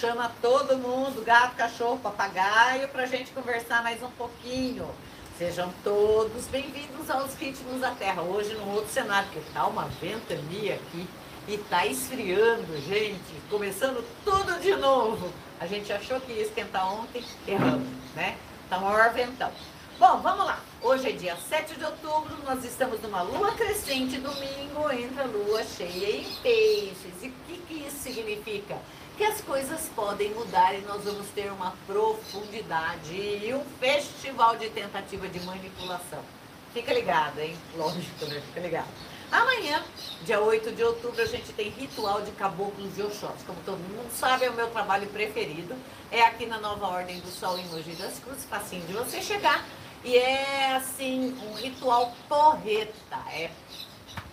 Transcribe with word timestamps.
chama 0.00 0.32
todo 0.40 0.78
mundo, 0.78 1.22
gato, 1.22 1.56
cachorro, 1.56 1.98
papagaio, 1.98 2.88
para 2.88 3.02
a 3.02 3.06
gente 3.06 3.32
conversar 3.32 3.82
mais 3.82 4.02
um 4.02 4.10
pouquinho. 4.12 4.88
Sejam 5.36 5.70
todos 5.84 6.46
bem-vindos 6.46 7.10
aos 7.10 7.34
Ritmos 7.34 7.82
da 7.82 7.90
Terra. 7.90 8.22
Hoje 8.22 8.54
num 8.54 8.70
outro 8.70 8.90
cenário, 8.90 9.28
porque 9.30 9.50
tá 9.52 9.66
uma 9.66 9.84
ventania 10.00 10.76
aqui 10.76 11.06
e 11.46 11.58
tá 11.58 11.84
esfriando, 11.84 12.80
gente. 12.80 13.20
Começando 13.50 14.02
tudo 14.24 14.58
de 14.62 14.74
novo. 14.76 15.30
A 15.60 15.66
gente 15.66 15.92
achou 15.92 16.18
que 16.18 16.32
ia 16.32 16.44
esquentar 16.44 16.90
ontem, 16.94 17.22
erramos, 17.46 17.86
né? 18.16 18.38
Tá 18.70 18.78
um 18.78 18.86
maior 18.86 19.12
ventão. 19.12 19.52
Bom, 19.98 20.18
vamos 20.22 20.46
lá. 20.46 20.60
Hoje 20.80 21.10
é 21.10 21.12
dia 21.12 21.36
7 21.36 21.74
de 21.74 21.84
outubro, 21.84 22.34
nós 22.46 22.64
estamos 22.64 23.02
numa 23.02 23.20
lua 23.20 23.52
crescente, 23.52 24.16
domingo 24.16 24.90
entra 24.90 25.24
lua 25.24 25.62
cheia 25.62 26.22
em 26.22 26.34
peixes. 26.36 27.22
E 27.22 27.28
o 27.28 27.32
que, 27.46 27.58
que 27.68 27.74
isso 27.86 27.98
significa? 27.98 28.78
Que 29.20 29.24
as 29.26 29.42
coisas 29.42 29.82
podem 29.94 30.30
mudar 30.30 30.72
e 30.72 30.80
nós 30.80 31.04
vamos 31.04 31.26
ter 31.34 31.52
uma 31.52 31.74
profundidade 31.86 33.12
e 33.12 33.52
um 33.52 33.62
festival 33.78 34.56
de 34.56 34.70
tentativa 34.70 35.28
de 35.28 35.38
manipulação. 35.40 36.24
Fica 36.72 36.94
ligado, 36.94 37.38
hein? 37.38 37.54
Lógico, 37.76 38.24
né? 38.24 38.40
Fica 38.46 38.60
ligado. 38.60 38.88
Amanhã, 39.30 39.84
dia 40.22 40.40
8 40.40 40.72
de 40.72 40.82
outubro, 40.82 41.20
a 41.20 41.26
gente 41.26 41.52
tem 41.52 41.68
ritual 41.68 42.22
de 42.22 42.30
caboclos 42.30 42.94
de 42.94 43.02
Oxóssi. 43.02 43.44
Como 43.44 43.60
todo 43.66 43.76
mundo 43.76 44.10
sabe, 44.10 44.46
é 44.46 44.50
o 44.50 44.54
meu 44.54 44.68
trabalho 44.68 45.06
preferido. 45.08 45.76
É 46.10 46.22
aqui 46.22 46.46
na 46.46 46.58
Nova 46.58 46.86
Ordem 46.86 47.20
do 47.20 47.28
Sol, 47.28 47.58
em 47.58 47.66
Mogi 47.66 47.92
das 47.96 48.18
Cruzes, 48.20 48.46
facinho 48.46 48.86
de 48.86 48.94
você 48.94 49.20
chegar. 49.20 49.66
E 50.02 50.16
é, 50.16 50.76
assim, 50.76 51.38
um 51.46 51.52
ritual 51.56 52.14
porreta. 52.26 53.18
É 53.34 53.50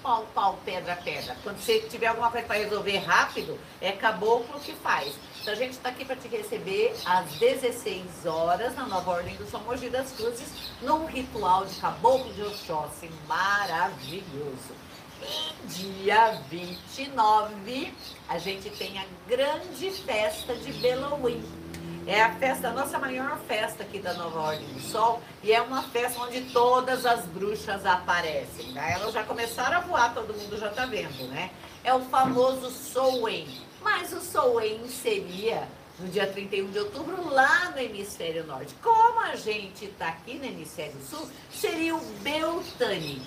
pau, 0.08 0.26
pau, 0.34 0.60
pedra, 0.64 0.96
pedra. 1.04 1.36
Quando 1.44 1.60
você 1.60 1.82
tiver 1.82 2.08
alguma 2.08 2.32
coisa 2.32 2.48
para 2.48 2.56
resolver 2.56 2.98
rápido, 3.00 3.60
é 3.82 3.92
caboclo 3.92 4.58
que 4.62 4.72
faz. 4.76 5.14
Então 5.42 5.54
a 5.54 5.58
gente 5.58 5.74
está 5.74 5.90
aqui 5.90 6.06
para 6.06 6.16
te 6.16 6.30
receber 6.30 6.96
às 7.06 7.30
16 7.34 8.26
horas 8.26 8.74
na 8.74 8.86
Nova 8.86 9.12
Ordem 9.12 9.36
do 9.36 9.46
São 9.50 9.62
Mogi 9.64 9.90
das 9.90 10.14
Cruzes, 10.14 10.48
num 10.82 11.08
ritual 11.08 11.66
de 11.66 11.76
caboclo 11.76 12.34
de 12.34 12.42
Oxóssi 12.42 13.12
maravilhoso. 13.28 14.88
E 15.22 15.68
dia 15.68 16.40
29 16.50 17.94
a 18.30 18.38
gente 18.38 18.70
tem 18.70 18.98
a 19.00 19.06
grande 19.28 19.92
festa 19.92 20.56
de 20.56 20.72
Belouim 20.72 21.67
é 22.08 22.22
a 22.22 22.34
festa, 22.36 22.70
a 22.70 22.72
nossa 22.72 22.98
maior 22.98 23.38
festa 23.48 23.84
aqui 23.84 24.00
da 24.00 24.14
Nova 24.14 24.40
Ordem 24.40 24.66
do 24.68 24.80
Sol. 24.80 25.22
E 25.44 25.52
é 25.52 25.62
uma 25.62 25.84
festa 25.84 26.22
onde 26.22 26.42
todas 26.52 27.06
as 27.06 27.26
bruxas 27.26 27.86
aparecem. 27.86 28.72
Né? 28.72 28.94
Elas 28.94 29.14
já 29.14 29.24
começaram 29.24 29.78
a 29.78 29.82
voar, 29.82 30.14
todo 30.14 30.34
mundo 30.34 30.58
já 30.58 30.70
está 30.70 30.86
vendo, 30.86 31.28
né? 31.28 31.52
É 31.84 31.94
o 31.94 32.00
famoso 32.00 32.72
Soen. 32.72 33.48
Mas 33.82 34.14
o 34.14 34.22
Soen 34.22 34.88
seria 34.88 35.68
no 36.00 36.08
dia 36.10 36.28
31 36.28 36.72
de 36.72 36.80
outubro, 36.80 37.28
lá 37.30 37.72
no 37.72 37.80
hemisfério 37.80 38.46
norte. 38.46 38.74
Como 38.84 39.20
a 39.20 39.36
gente 39.36 39.86
está 39.86 40.10
aqui 40.10 40.38
no 40.38 40.46
hemisfério 40.46 40.96
sul, 41.02 41.28
seria 41.52 41.96
o 41.96 42.00
Beltane. 42.22 43.22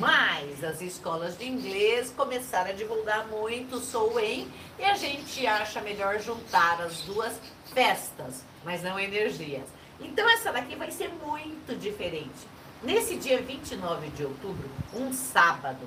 Mas 0.00 0.64
as 0.64 0.80
escolas 0.80 1.38
de 1.38 1.46
inglês 1.46 2.12
começaram 2.16 2.70
a 2.70 2.74
divulgar 2.74 3.26
muito 3.28 3.76
o 3.76 3.80
Soen 3.80 4.50
e 4.78 4.84
a 4.84 4.94
gente 4.94 5.46
acha 5.46 5.80
melhor 5.80 6.18
juntar 6.18 6.80
as 6.82 7.00
duas 7.02 7.32
festas, 7.76 8.42
mas 8.64 8.82
não 8.82 8.98
energias. 8.98 9.68
Então 10.00 10.26
essa 10.30 10.50
daqui 10.50 10.74
vai 10.74 10.90
ser 10.90 11.10
muito 11.22 11.78
diferente. 11.78 12.48
Nesse 12.82 13.16
dia 13.16 13.42
29 13.42 14.08
de 14.08 14.24
outubro, 14.24 14.70
um 14.94 15.12
sábado, 15.12 15.86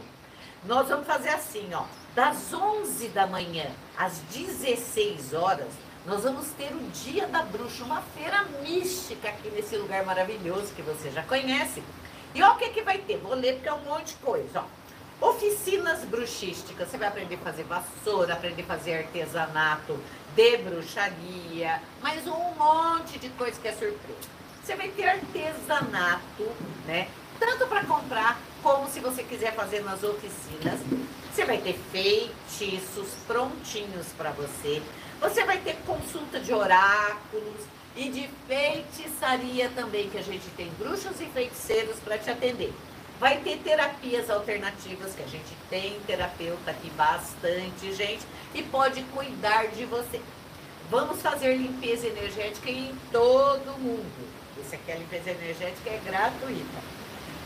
nós 0.66 0.88
vamos 0.88 1.08
fazer 1.08 1.30
assim, 1.30 1.68
ó, 1.74 1.86
das 2.14 2.54
11 2.54 3.08
da 3.08 3.26
manhã 3.26 3.66
às 3.98 4.20
16 4.32 5.34
horas, 5.34 5.68
nós 6.06 6.24
vamos 6.24 6.50
ter 6.52 6.72
o 6.72 6.80
Dia 6.92 7.28
da 7.28 7.42
Bruxa, 7.42 7.84
uma 7.84 8.02
feira 8.02 8.44
mística 8.62 9.30
aqui 9.30 9.50
nesse 9.50 9.76
lugar 9.76 10.06
maravilhoso 10.06 10.74
que 10.76 10.84
você 10.84 11.10
já 11.10 11.24
conhece. 11.24 11.82
E 12.36 12.44
olha 12.44 12.54
o 12.54 12.58
que, 12.58 12.70
que 12.70 12.84
vai 12.84 13.00
ter, 13.00 13.18
vou 13.18 13.34
ler 13.34 13.56
porque 13.56 13.70
é 13.70 13.74
um 13.74 13.84
monte 13.84 14.10
de 14.10 14.16
coisa, 14.18 14.60
ó. 14.60 14.79
Oficinas 15.22 16.06
bruxísticas, 16.06 16.90
você 16.90 16.98
vai 16.98 17.10
aprender 17.10 17.36
a 17.36 17.40
fazer 17.40 17.64
vassoura, 17.64 18.34
aprender 18.34 18.62
a 18.62 18.66
fazer 18.66 19.00
artesanato, 19.00 20.00
de 20.34 20.58
bruxaria, 20.60 21.82
mais 22.02 22.26
um 22.26 22.54
monte 22.58 23.20
de 23.20 23.28
coisa 23.32 23.60
que 23.60 23.68
é 23.68 23.74
surpresa. 23.74 24.30
Você 24.64 24.76
vai 24.78 24.88
ter 24.88 25.10
artesanato, 25.10 26.48
né? 26.88 27.10
Tanto 27.38 27.68
para 27.68 27.84
comprar 27.84 28.40
como 28.64 28.90
se 28.90 29.02
você 29.02 29.22
quiser 29.24 29.54
fazer 29.56 29.84
nas 29.84 30.02
oficinas. 30.04 30.80
Você 31.34 31.44
vai 31.44 31.58
ter 31.58 31.78
feitiços 31.92 33.10
prontinhos 33.28 34.08
para 34.18 34.32
você. 34.32 34.82
Você 35.20 35.44
vai 35.44 35.58
ter 35.58 35.76
consulta 35.86 36.40
de 36.40 36.54
oráculos 36.54 37.60
e 37.94 38.08
de 38.08 38.30
feitiçaria 38.48 39.70
também, 39.76 40.10
que 40.10 40.18
a 40.18 40.24
gente 40.24 40.48
tem 40.56 40.70
bruxos 40.80 41.20
e 41.20 41.26
feiticeiros 41.26 42.00
para 42.00 42.18
te 42.18 42.30
atender. 42.30 42.74
Vai 43.20 43.38
ter 43.40 43.58
terapias 43.58 44.30
alternativas, 44.30 45.14
que 45.14 45.22
a 45.22 45.28
gente 45.28 45.54
tem 45.70 46.00
terapeuta 46.08 46.72
aqui 46.72 46.90
bastante, 46.92 47.94
gente, 47.94 48.26
e 48.56 48.64
pode 48.64 49.04
cuidar 49.14 49.68
de 49.68 49.84
você. 49.84 50.22
Vamos 50.90 51.22
fazer 51.22 51.58
limpeza 51.58 52.08
energética 52.08 52.70
em 52.72 52.96
todo 53.12 53.78
mundo. 53.78 54.30
Isso 54.58 54.74
aqui, 54.74 54.94
a 54.94 54.96
limpeza 54.96 55.32
energética 55.32 55.90
é 55.90 56.00
gratuita. 56.06 56.80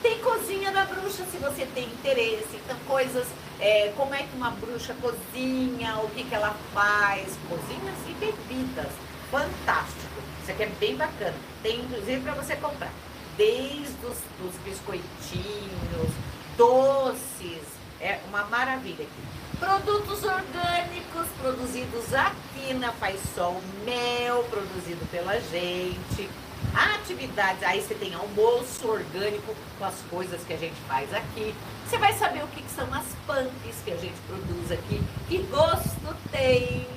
Tem 0.03 0.19
cozinha 0.19 0.72
da 0.72 0.85
bruxa, 0.85 1.25
se 1.31 1.38
você 1.38 1.66
tem 1.73 1.85
interesse. 1.85 2.56
Então, 2.56 2.78
coisas, 2.85 3.28
é, 3.59 3.91
como 3.97 4.13
é 4.13 4.19
que 4.19 4.35
uma 4.35 4.51
bruxa 4.51 4.95
cozinha, 5.01 5.97
o 6.03 6.09
que, 6.09 6.23
que 6.23 6.35
ela 6.35 6.56
faz. 6.72 7.35
Cozinhas 7.50 7.97
e 8.07 8.13
bebidas. 8.13 8.91
Fantástico. 9.31 10.22
Isso 10.44 10.51
aqui 10.51 10.63
é 10.63 10.72
bem 10.79 10.95
bacana. 10.95 11.35
Tem, 11.63 11.79
inclusive, 11.79 12.22
para 12.22 12.33
você 12.33 12.56
comprar 12.57 12.91
desde 13.38 14.05
os 14.05 14.17
dos 14.39 14.55
biscoitinhos, 14.63 16.11
doces, 16.57 17.63
é 17.99 18.19
uma 18.27 18.44
maravilha 18.45 19.05
aqui. 19.05 19.57
Produtos 19.59 20.23
orgânicos 20.23 21.27
produzidos 21.39 22.13
aqui 22.13 22.73
na 22.73 22.91
Faz 22.91 23.19
Sol, 23.33 23.61
mel 23.85 24.44
produzido 24.49 25.05
pela 25.09 25.39
gente. 25.39 26.29
Atividades, 26.73 27.61
aí 27.63 27.81
você 27.81 27.94
tem 27.94 28.13
almoço 28.13 28.88
orgânico 28.88 29.55
com 29.77 29.85
as 29.85 29.95
coisas 30.09 30.41
que 30.44 30.53
a 30.53 30.57
gente 30.57 30.75
faz 30.88 31.13
aqui. 31.13 31.53
Você 31.88 31.97
vai 31.97 32.13
saber 32.13 32.44
o 32.44 32.47
que, 32.47 32.61
que 32.61 32.71
são 32.71 32.91
as 32.94 33.05
punks 33.27 33.75
que 33.85 33.91
a 33.91 33.97
gente 33.97 34.15
produz 34.27 34.71
aqui. 34.71 35.01
Que 35.27 35.38
gosto 35.44 36.15
tem! 36.31 36.88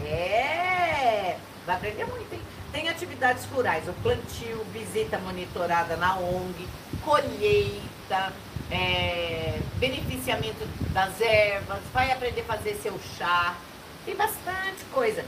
É! 0.00 1.36
Vai 1.66 1.76
aprender 1.76 2.04
muito, 2.06 2.32
hein? 2.32 2.40
Tem 2.76 2.90
atividades 2.90 3.46
rurais, 3.46 3.88
o 3.88 3.92
plantio, 4.02 4.62
visita 4.70 5.16
monitorada 5.16 5.96
na 5.96 6.18
ONG, 6.18 6.68
colheita, 7.02 8.34
é, 8.70 9.58
beneficiamento 9.76 10.62
das 10.92 11.18
ervas, 11.18 11.80
vai 11.90 12.12
aprender 12.12 12.42
a 12.42 12.44
fazer 12.44 12.74
seu 12.74 13.00
chá, 13.16 13.56
tem 14.04 14.14
bastante 14.14 14.84
coisa. 14.92 15.24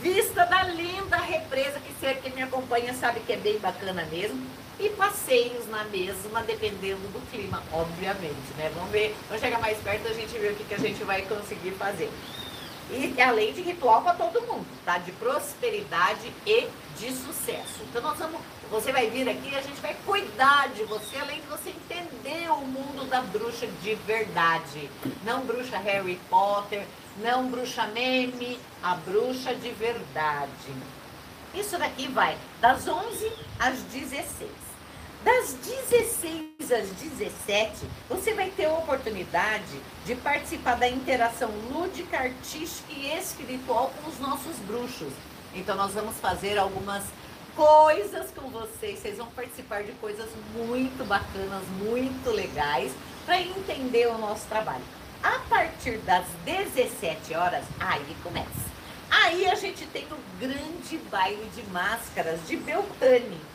Vista 0.00 0.44
da 0.44 0.62
linda 0.62 1.16
represa, 1.16 1.80
que 1.80 1.92
você 1.94 2.14
que 2.14 2.30
me 2.30 2.42
acompanha 2.42 2.94
sabe 2.94 3.18
que 3.26 3.32
é 3.32 3.38
bem 3.38 3.58
bacana 3.58 4.04
mesmo. 4.04 4.40
E 4.78 4.88
passeios 4.90 5.66
na 5.68 5.82
mesma, 5.84 6.44
dependendo 6.44 7.12
do 7.12 7.28
clima, 7.28 7.60
obviamente, 7.72 8.54
né? 8.56 8.70
Vamos 8.72 8.90
ver, 8.90 9.16
vamos 9.28 9.42
chegar 9.42 9.60
mais 9.60 9.78
perto, 9.78 10.06
a 10.06 10.12
gente 10.12 10.38
vê 10.38 10.48
o 10.48 10.54
que, 10.54 10.62
que 10.62 10.74
a 10.74 10.78
gente 10.78 11.02
vai 11.02 11.22
conseguir 11.22 11.72
fazer. 11.72 12.08
E 12.90 13.20
além 13.20 13.52
de 13.52 13.62
ritual 13.62 14.02
para 14.02 14.14
todo 14.14 14.42
mundo, 14.42 14.66
tá? 14.84 14.98
De 14.98 15.12
prosperidade 15.12 16.32
e 16.46 16.68
de 16.98 17.12
sucesso. 17.12 17.82
Então 17.88 18.02
nós 18.02 18.18
vamos, 18.18 18.40
você 18.70 18.92
vai 18.92 19.08
vir 19.10 19.28
aqui 19.28 19.50
e 19.50 19.56
a 19.56 19.62
gente 19.62 19.80
vai 19.80 19.96
cuidar 20.06 20.68
de 20.68 20.84
você, 20.84 21.16
além 21.18 21.40
de 21.40 21.46
você 21.46 21.70
entender 21.70 22.50
o 22.50 22.58
mundo 22.58 23.08
da 23.08 23.22
bruxa 23.22 23.66
de 23.82 23.94
verdade. 23.94 24.90
Não 25.24 25.44
bruxa 25.44 25.78
Harry 25.78 26.20
Potter, 26.28 26.86
não 27.18 27.48
bruxa 27.48 27.86
meme, 27.88 28.58
a 28.82 28.94
bruxa 28.96 29.54
de 29.54 29.70
verdade. 29.70 30.74
Isso 31.54 31.78
daqui 31.78 32.08
vai 32.08 32.36
das 32.60 32.86
11 32.86 33.32
às 33.58 33.78
16. 33.82 34.63
Das 35.24 35.54
16 35.54 36.70
às 36.70 36.90
17, 36.90 37.86
você 38.10 38.34
vai 38.34 38.50
ter 38.50 38.66
a 38.66 38.74
oportunidade 38.74 39.80
de 40.04 40.14
participar 40.16 40.74
da 40.74 40.86
interação 40.86 41.50
lúdica, 41.72 42.18
artística 42.18 42.92
e 42.92 43.16
espiritual 43.16 43.90
com 43.96 44.10
os 44.10 44.18
nossos 44.18 44.54
bruxos. 44.66 45.14
Então, 45.54 45.76
nós 45.76 45.94
vamos 45.94 46.16
fazer 46.18 46.58
algumas 46.58 47.04
coisas 47.56 48.30
com 48.32 48.50
vocês. 48.50 48.98
Vocês 48.98 49.16
vão 49.16 49.28
participar 49.28 49.82
de 49.82 49.92
coisas 49.92 50.28
muito 50.54 51.02
bacanas, 51.06 51.62
muito 51.78 52.30
legais, 52.30 52.92
para 53.24 53.40
entender 53.40 54.08
o 54.08 54.18
nosso 54.18 54.46
trabalho. 54.46 54.84
A 55.22 55.38
partir 55.48 55.96
das 56.00 56.26
17 56.44 57.34
horas, 57.34 57.64
aí 57.80 58.14
começa. 58.22 58.74
Aí 59.10 59.46
a 59.46 59.54
gente 59.54 59.86
tem 59.86 60.04
o 60.04 60.38
grande 60.38 60.98
baile 61.10 61.50
de 61.56 61.62
máscaras 61.70 62.46
de 62.46 62.58
Beltane 62.58 63.53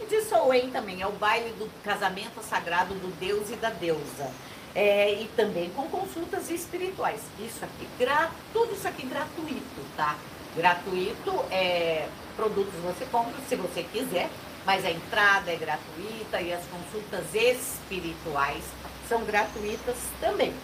e 0.00 0.06
de 0.06 0.22
Soen 0.22 0.70
também, 0.70 1.02
é 1.02 1.06
o 1.06 1.12
baile 1.12 1.50
do 1.52 1.70
casamento 1.82 2.42
sagrado 2.42 2.94
do 2.94 3.14
Deus 3.18 3.50
e 3.50 3.56
da 3.56 3.70
deusa. 3.70 4.30
É, 4.74 5.12
e 5.12 5.26
também 5.36 5.68
com 5.70 5.88
consultas 5.88 6.48
espirituais. 6.48 7.20
Isso 7.38 7.64
aqui, 7.64 7.88
gra, 7.98 8.30
tudo 8.52 8.72
isso 8.72 8.86
aqui 8.86 9.04
gratuito, 9.04 9.84
tá? 9.96 10.16
Gratuito, 10.56 11.44
é, 11.50 12.08
produtos 12.36 12.74
você 12.80 13.04
compra 13.06 13.34
se 13.48 13.56
você 13.56 13.82
quiser, 13.82 14.30
mas 14.64 14.84
a 14.84 14.90
entrada 14.90 15.50
é 15.50 15.56
gratuita 15.56 16.40
e 16.40 16.52
as 16.52 16.64
consultas 16.66 17.34
espirituais 17.34 18.62
são 19.08 19.24
gratuitas 19.24 19.96
também. 20.20 20.54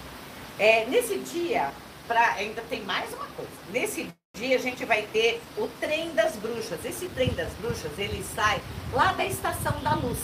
É, 0.58 0.86
nesse 0.86 1.18
dia, 1.18 1.72
pra, 2.06 2.34
ainda 2.34 2.62
tem 2.62 2.82
mais 2.82 3.12
uma 3.12 3.26
coisa. 3.26 3.50
Nesse 3.70 4.08
dia 4.36 4.56
a 4.56 4.60
gente 4.60 4.84
vai 4.84 5.02
ter 5.12 5.42
o 5.56 5.66
trem 5.80 6.12
das 6.14 6.36
bruxas. 6.36 6.84
Esse 6.84 7.08
trem 7.08 7.30
das 7.30 7.52
bruxas, 7.54 7.90
ele 7.98 8.22
sai 8.34 8.60
lá 8.92 9.12
da 9.12 9.24
Estação 9.24 9.80
da 9.82 9.94
Luz. 9.94 10.18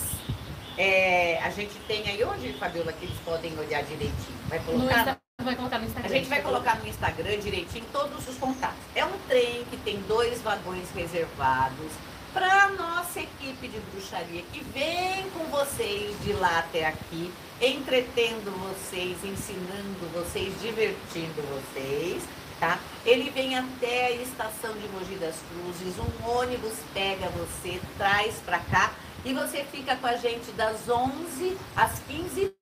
É, 0.78 1.38
a 1.42 1.50
gente 1.50 1.74
tem 1.86 2.08
aí 2.08 2.22
onde, 2.24 2.52
Fabiola, 2.54 2.92
que 2.92 3.04
eles 3.04 3.18
podem 3.24 3.58
olhar 3.58 3.82
direitinho. 3.82 4.38
Vai 4.48 4.58
colocar? 4.60 5.18
vai 5.42 5.56
colocar 5.56 5.78
no 5.78 5.86
Instagram. 5.86 6.10
A 6.10 6.14
gente 6.14 6.28
vai 6.28 6.42
colocar 6.42 6.78
no 6.78 6.86
Instagram 6.86 7.38
direitinho 7.38 7.84
todos 7.92 8.28
os 8.28 8.36
contatos. 8.36 8.78
É 8.94 9.04
um 9.04 9.18
trem 9.28 9.64
que 9.70 9.76
tem 9.78 10.00
dois 10.02 10.40
vagões 10.40 10.88
reservados 10.94 11.90
para 12.32 12.68
nossa 12.70 13.20
equipe 13.20 13.68
de 13.68 13.78
bruxaria 13.90 14.42
que 14.52 14.64
vem 14.72 15.28
com 15.30 15.44
vocês 15.50 16.16
de 16.22 16.32
lá 16.32 16.60
até 16.60 16.86
aqui, 16.86 17.30
entretendo 17.60 18.50
vocês, 18.68 19.22
ensinando 19.22 20.08
vocês, 20.14 20.54
divertindo 20.62 21.42
vocês, 21.42 22.22
tá? 22.62 22.78
Ele 23.04 23.28
vem 23.30 23.58
até 23.58 24.06
a 24.06 24.10
estação 24.12 24.72
de 24.74 24.86
Mogi 24.90 25.16
das 25.16 25.34
Cruzes, 25.50 25.96
um 25.98 26.30
ônibus 26.30 26.74
pega 26.94 27.28
você, 27.30 27.80
traz 27.98 28.36
para 28.36 28.60
cá 28.60 28.92
e 29.24 29.34
você 29.34 29.64
fica 29.64 29.96
com 29.96 30.06
a 30.06 30.14
gente 30.14 30.52
das 30.52 30.88
11 30.88 31.58
às 31.74 32.00
15h30, 32.08 32.52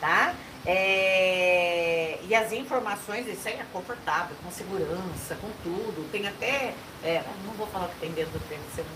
tá? 0.00 0.36
É, 0.64 2.20
e 2.28 2.32
as 2.32 2.52
informações, 2.52 3.26
isso 3.26 3.48
aí 3.48 3.54
é 3.54 3.66
confortável, 3.72 4.36
com 4.42 4.50
segurança, 4.52 5.34
com 5.40 5.50
tudo. 5.64 6.08
Tem 6.12 6.28
até. 6.28 6.74
É, 7.02 7.24
não 7.44 7.54
vou 7.54 7.66
falar 7.66 7.88
que 7.88 7.98
tem 7.98 8.12
dentro 8.12 8.38
do 8.38 8.46
trem, 8.46 8.60
você 8.72 8.82
não, 8.82 8.88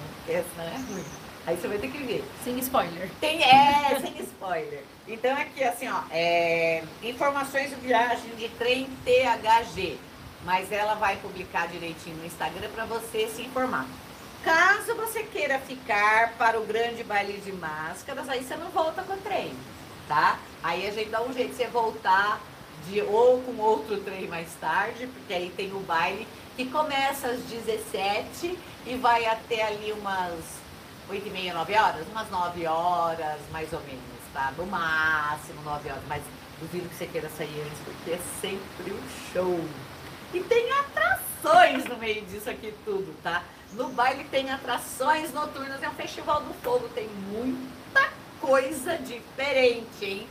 não 0.00 0.24
quer, 0.26 0.44
né? 0.56 1.04
Aí 1.46 1.56
você 1.56 1.68
vai 1.68 1.78
ter 1.78 1.90
que 1.90 1.98
ver. 1.98 2.24
Sem 2.44 2.58
spoiler. 2.58 3.10
Tem, 3.20 3.42
é, 3.42 3.98
sem 4.00 4.16
spoiler. 4.22 4.82
Então 5.08 5.36
aqui 5.36 5.64
assim, 5.64 5.88
ó, 5.88 6.00
é, 6.10 6.84
informações 7.02 7.70
de 7.70 7.76
viagem 7.76 8.34
de 8.36 8.48
trem 8.50 8.88
THG. 9.04 9.98
Mas 10.44 10.72
ela 10.72 10.94
vai 10.94 11.16
publicar 11.16 11.68
direitinho 11.68 12.16
no 12.16 12.26
Instagram 12.26 12.68
para 12.74 12.84
você 12.84 13.28
se 13.28 13.42
informar. 13.42 13.86
Caso 14.42 14.94
você 14.96 15.22
queira 15.22 15.58
ficar 15.60 16.32
para 16.36 16.58
o 16.60 16.64
grande 16.64 17.04
baile 17.04 17.38
de 17.38 17.52
máscaras, 17.52 18.28
aí 18.28 18.42
você 18.42 18.56
não 18.56 18.68
volta 18.70 19.02
com 19.02 19.12
o 19.12 19.18
trem 19.18 19.54
tá? 20.08 20.38
Aí 20.62 20.86
a 20.86 20.90
gente 20.90 21.10
dá 21.10 21.22
um 21.22 21.32
jeito 21.32 21.50
de 21.50 21.56
você 21.56 21.66
voltar 21.68 22.40
de 22.86 23.00
ou 23.00 23.40
com 23.42 23.56
outro 23.58 23.98
trem 24.00 24.26
mais 24.28 24.48
tarde, 24.60 25.06
porque 25.06 25.32
aí 25.32 25.50
tem 25.56 25.72
o 25.72 25.80
baile 25.80 26.26
que 26.56 26.66
começa 26.66 27.28
às 27.28 27.40
17 27.40 28.58
e 28.86 28.94
vai 28.96 29.24
até 29.24 29.62
ali 29.62 29.92
umas 29.92 30.61
8 31.12 31.28
e 31.28 31.30
meia, 31.30 31.52
9 31.52 31.74
horas, 31.74 32.06
umas 32.08 32.30
9 32.30 32.66
horas 32.66 33.38
mais 33.50 33.70
ou 33.70 33.80
menos, 33.80 34.02
tá? 34.32 34.50
No 34.56 34.64
máximo 34.64 35.60
9 35.62 35.90
horas, 35.90 36.02
mas 36.08 36.22
duvido 36.58 36.88
que 36.88 36.94
você 36.94 37.06
queira 37.06 37.28
sair 37.28 37.62
antes, 37.66 37.78
porque 37.84 38.12
é 38.12 38.20
sempre 38.40 38.92
um 38.92 39.02
show. 39.30 39.60
E 40.32 40.40
tem 40.40 40.72
atrações 40.72 41.84
no 41.84 41.98
meio 41.98 42.24
disso 42.24 42.48
aqui 42.48 42.72
tudo, 42.82 43.14
tá? 43.22 43.42
No 43.74 43.88
baile 43.90 44.24
tem 44.24 44.50
atrações 44.50 45.34
noturnas, 45.34 45.82
é 45.82 45.88
um 45.88 45.94
festival 45.94 46.40
do 46.40 46.54
fogo, 46.54 46.88
tem 46.94 47.08
muita 47.30 48.08
coisa 48.40 48.96
diferente, 48.96 50.02
hein? 50.02 50.26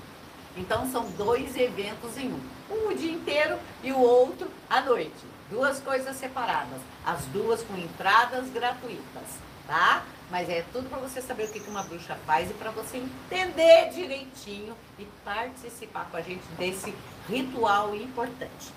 Então 0.58 0.92
são 0.92 1.08
dois 1.12 1.56
eventos 1.56 2.18
em 2.18 2.34
um. 2.34 2.40
Um 2.72 2.88
o 2.88 2.96
dia 2.96 3.12
inteiro 3.12 3.60
e 3.84 3.92
o 3.92 4.00
outro 4.00 4.50
à 4.68 4.82
noite. 4.82 5.30
Duas 5.48 5.80
coisas 5.80 6.16
separadas. 6.16 6.82
As 7.06 7.24
duas 7.26 7.62
com 7.62 7.78
entradas 7.78 8.50
gratuitas, 8.50 9.38
tá? 9.68 10.04
Mas 10.32 10.50
é 10.50 10.64
tudo 10.72 10.90
para 10.90 10.98
você 10.98 11.22
saber 11.22 11.44
o 11.44 11.48
que 11.50 11.60
uma 11.70 11.84
bruxa 11.84 12.18
faz 12.26 12.50
e 12.50 12.54
para 12.54 12.72
você 12.72 12.98
entender 12.98 13.90
direitinho 13.94 14.76
e 14.98 15.06
participar 15.26 16.10
com 16.10 16.16
a 16.16 16.22
gente 16.22 16.44
desse 16.58 16.96
ritual 17.28 17.94
importante. 17.94 18.74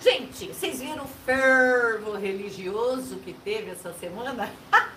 Gente, 0.00 0.46
vocês 0.46 0.80
viram 0.80 1.04
o 1.04 1.08
fervo 1.26 2.16
religioso 2.16 3.16
que 3.18 3.34
teve 3.34 3.72
essa 3.72 3.92
semana? 3.92 4.50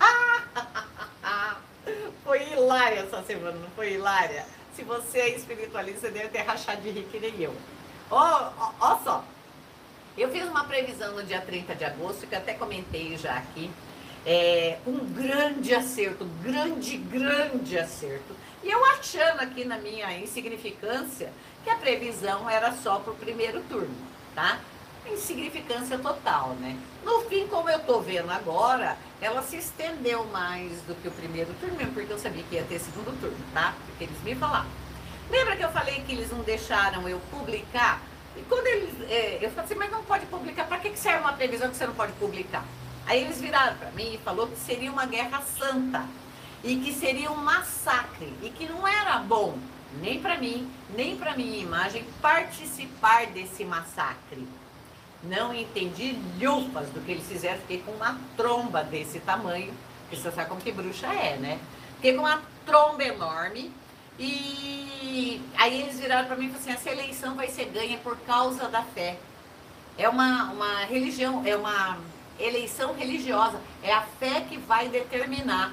Foi 2.24 2.42
hilária 2.50 3.00
essa 3.00 3.22
semana, 3.22 3.58
não 3.58 3.68
foi 3.76 3.92
hilária? 3.92 4.46
Se 4.74 4.82
você 4.82 5.18
é 5.18 5.36
espiritualista, 5.36 6.10
deve 6.10 6.30
ter 6.30 6.40
rachado 6.40 6.80
de 6.80 6.88
rir 6.88 7.06
que 7.12 7.20
nem 7.20 7.38
eu. 7.38 7.54
Ó, 8.10 8.50
ó, 8.58 8.72
ó 8.80 8.98
só. 9.04 9.22
Eu 10.16 10.30
fiz 10.30 10.44
uma 10.44 10.64
previsão 10.64 11.12
no 11.12 11.22
dia 11.22 11.42
30 11.42 11.74
de 11.74 11.84
agosto, 11.84 12.26
que 12.26 12.34
até 12.34 12.54
comentei 12.54 13.16
já 13.18 13.36
aqui. 13.36 13.70
É, 14.26 14.78
um 14.86 14.98
grande 15.12 15.74
acerto, 15.74 16.24
grande, 16.42 16.96
grande 16.96 17.78
acerto. 17.78 18.34
E 18.62 18.70
eu 18.70 18.84
achando 18.86 19.40
aqui 19.40 19.64
na 19.64 19.78
minha 19.78 20.18
insignificância 20.18 21.30
que 21.62 21.70
a 21.70 21.76
previsão 21.76 22.48
era 22.48 22.72
só 22.72 22.98
para 22.98 23.12
o 23.12 23.16
primeiro 23.16 23.60
turno, 23.68 23.94
tá? 24.34 24.60
insignificância 25.12 25.98
total, 25.98 26.50
né? 26.60 26.76
No 27.04 27.20
fim, 27.22 27.46
como 27.46 27.68
eu 27.68 27.78
tô 27.80 28.00
vendo 28.00 28.30
agora, 28.30 28.96
ela 29.20 29.42
se 29.42 29.56
estendeu 29.56 30.24
mais 30.26 30.80
do 30.82 30.94
que 30.94 31.08
o 31.08 31.10
primeiro 31.10 31.52
turno, 31.54 31.76
mesmo 31.76 31.92
porque 31.92 32.12
eu 32.12 32.18
sabia 32.18 32.42
que 32.44 32.54
ia 32.54 32.64
ter 32.64 32.78
segundo 32.78 33.18
turno, 33.20 33.36
tá? 33.52 33.74
Porque 33.86 34.04
eles 34.04 34.22
me 34.22 34.34
falaram. 34.34 34.68
Lembra 35.30 35.56
que 35.56 35.64
eu 35.64 35.70
falei 35.70 36.02
que 36.06 36.12
eles 36.12 36.30
não 36.30 36.40
deixaram 36.40 37.08
eu 37.08 37.20
publicar? 37.30 38.00
E 38.36 38.42
quando 38.42 38.66
eles. 38.66 39.10
É, 39.10 39.38
eu 39.42 39.50
falei 39.50 39.64
assim, 39.64 39.74
mas 39.74 39.90
não 39.90 40.02
pode 40.04 40.26
publicar, 40.26 40.66
para 40.66 40.78
que, 40.78 40.90
que 40.90 40.98
serve 40.98 41.20
uma 41.20 41.32
previsão 41.32 41.70
que 41.70 41.76
você 41.76 41.86
não 41.86 41.94
pode 41.94 42.12
publicar? 42.12 42.64
Aí 43.06 43.22
eles 43.22 43.40
viraram 43.40 43.76
para 43.76 43.90
mim 43.90 44.14
e 44.14 44.18
falou 44.18 44.46
que 44.46 44.56
seria 44.56 44.90
uma 44.90 45.06
guerra 45.06 45.42
santa 45.42 46.04
e 46.62 46.76
que 46.76 46.92
seria 46.92 47.30
um 47.30 47.36
massacre 47.36 48.32
e 48.42 48.48
que 48.48 48.66
não 48.66 48.86
era 48.88 49.18
bom 49.18 49.58
nem 50.00 50.20
para 50.20 50.36
mim, 50.36 50.68
nem 50.96 51.16
para 51.16 51.36
minha 51.36 51.58
imagem 51.58 52.04
participar 52.20 53.26
desse 53.26 53.64
massacre. 53.64 54.46
Não 55.22 55.54
entendi 55.54 56.18
lhufas 56.38 56.88
do 56.90 57.00
que 57.00 57.12
eles 57.12 57.26
fizeram. 57.26 57.60
Fiquei 57.60 57.78
com 57.78 57.92
uma 57.92 58.18
tromba 58.36 58.82
desse 58.82 59.20
tamanho. 59.20 59.72
Porque 60.02 60.16
você 60.16 60.30
sabe 60.30 60.48
como 60.48 60.60
que 60.60 60.72
bruxa 60.72 61.06
é, 61.06 61.36
né? 61.36 61.58
Fiquei 61.96 62.14
com 62.14 62.20
uma 62.20 62.42
tromba 62.66 63.04
enorme. 63.04 63.72
E 64.18 65.40
aí 65.56 65.82
eles 65.82 65.98
viraram 65.98 66.26
para 66.26 66.36
mim 66.36 66.46
e 66.46 66.48
falaram 66.50 66.72
assim: 66.72 66.72
essa 66.72 66.90
eleição 66.90 67.34
vai 67.34 67.48
ser 67.48 67.66
ganha 67.66 67.98
por 67.98 68.16
causa 68.18 68.68
da 68.68 68.82
fé. 68.82 69.18
É 69.96 70.08
uma, 70.08 70.52
uma 70.52 70.84
religião, 70.84 71.42
é 71.46 71.56
uma 71.56 71.98
eleição 72.38 72.94
religiosa. 72.94 73.60
É 73.82 73.92
a 73.92 74.02
fé 74.02 74.42
que 74.42 74.56
vai 74.58 74.88
determinar. 74.88 75.72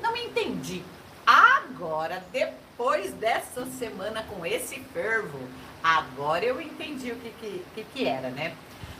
Não 0.00 0.16
entendi. 0.16 0.82
Agora, 1.26 2.24
depois 2.30 3.12
dessa 3.14 3.64
semana 3.66 4.22
com 4.24 4.44
esse 4.44 4.80
fervo, 4.92 5.38
agora 5.82 6.44
eu 6.44 6.60
entendi 6.60 7.12
o 7.12 7.16
que, 7.16 7.30
que, 7.30 7.64
que, 7.74 7.84
que 7.84 8.06
era, 8.06 8.28
né? 8.30 8.54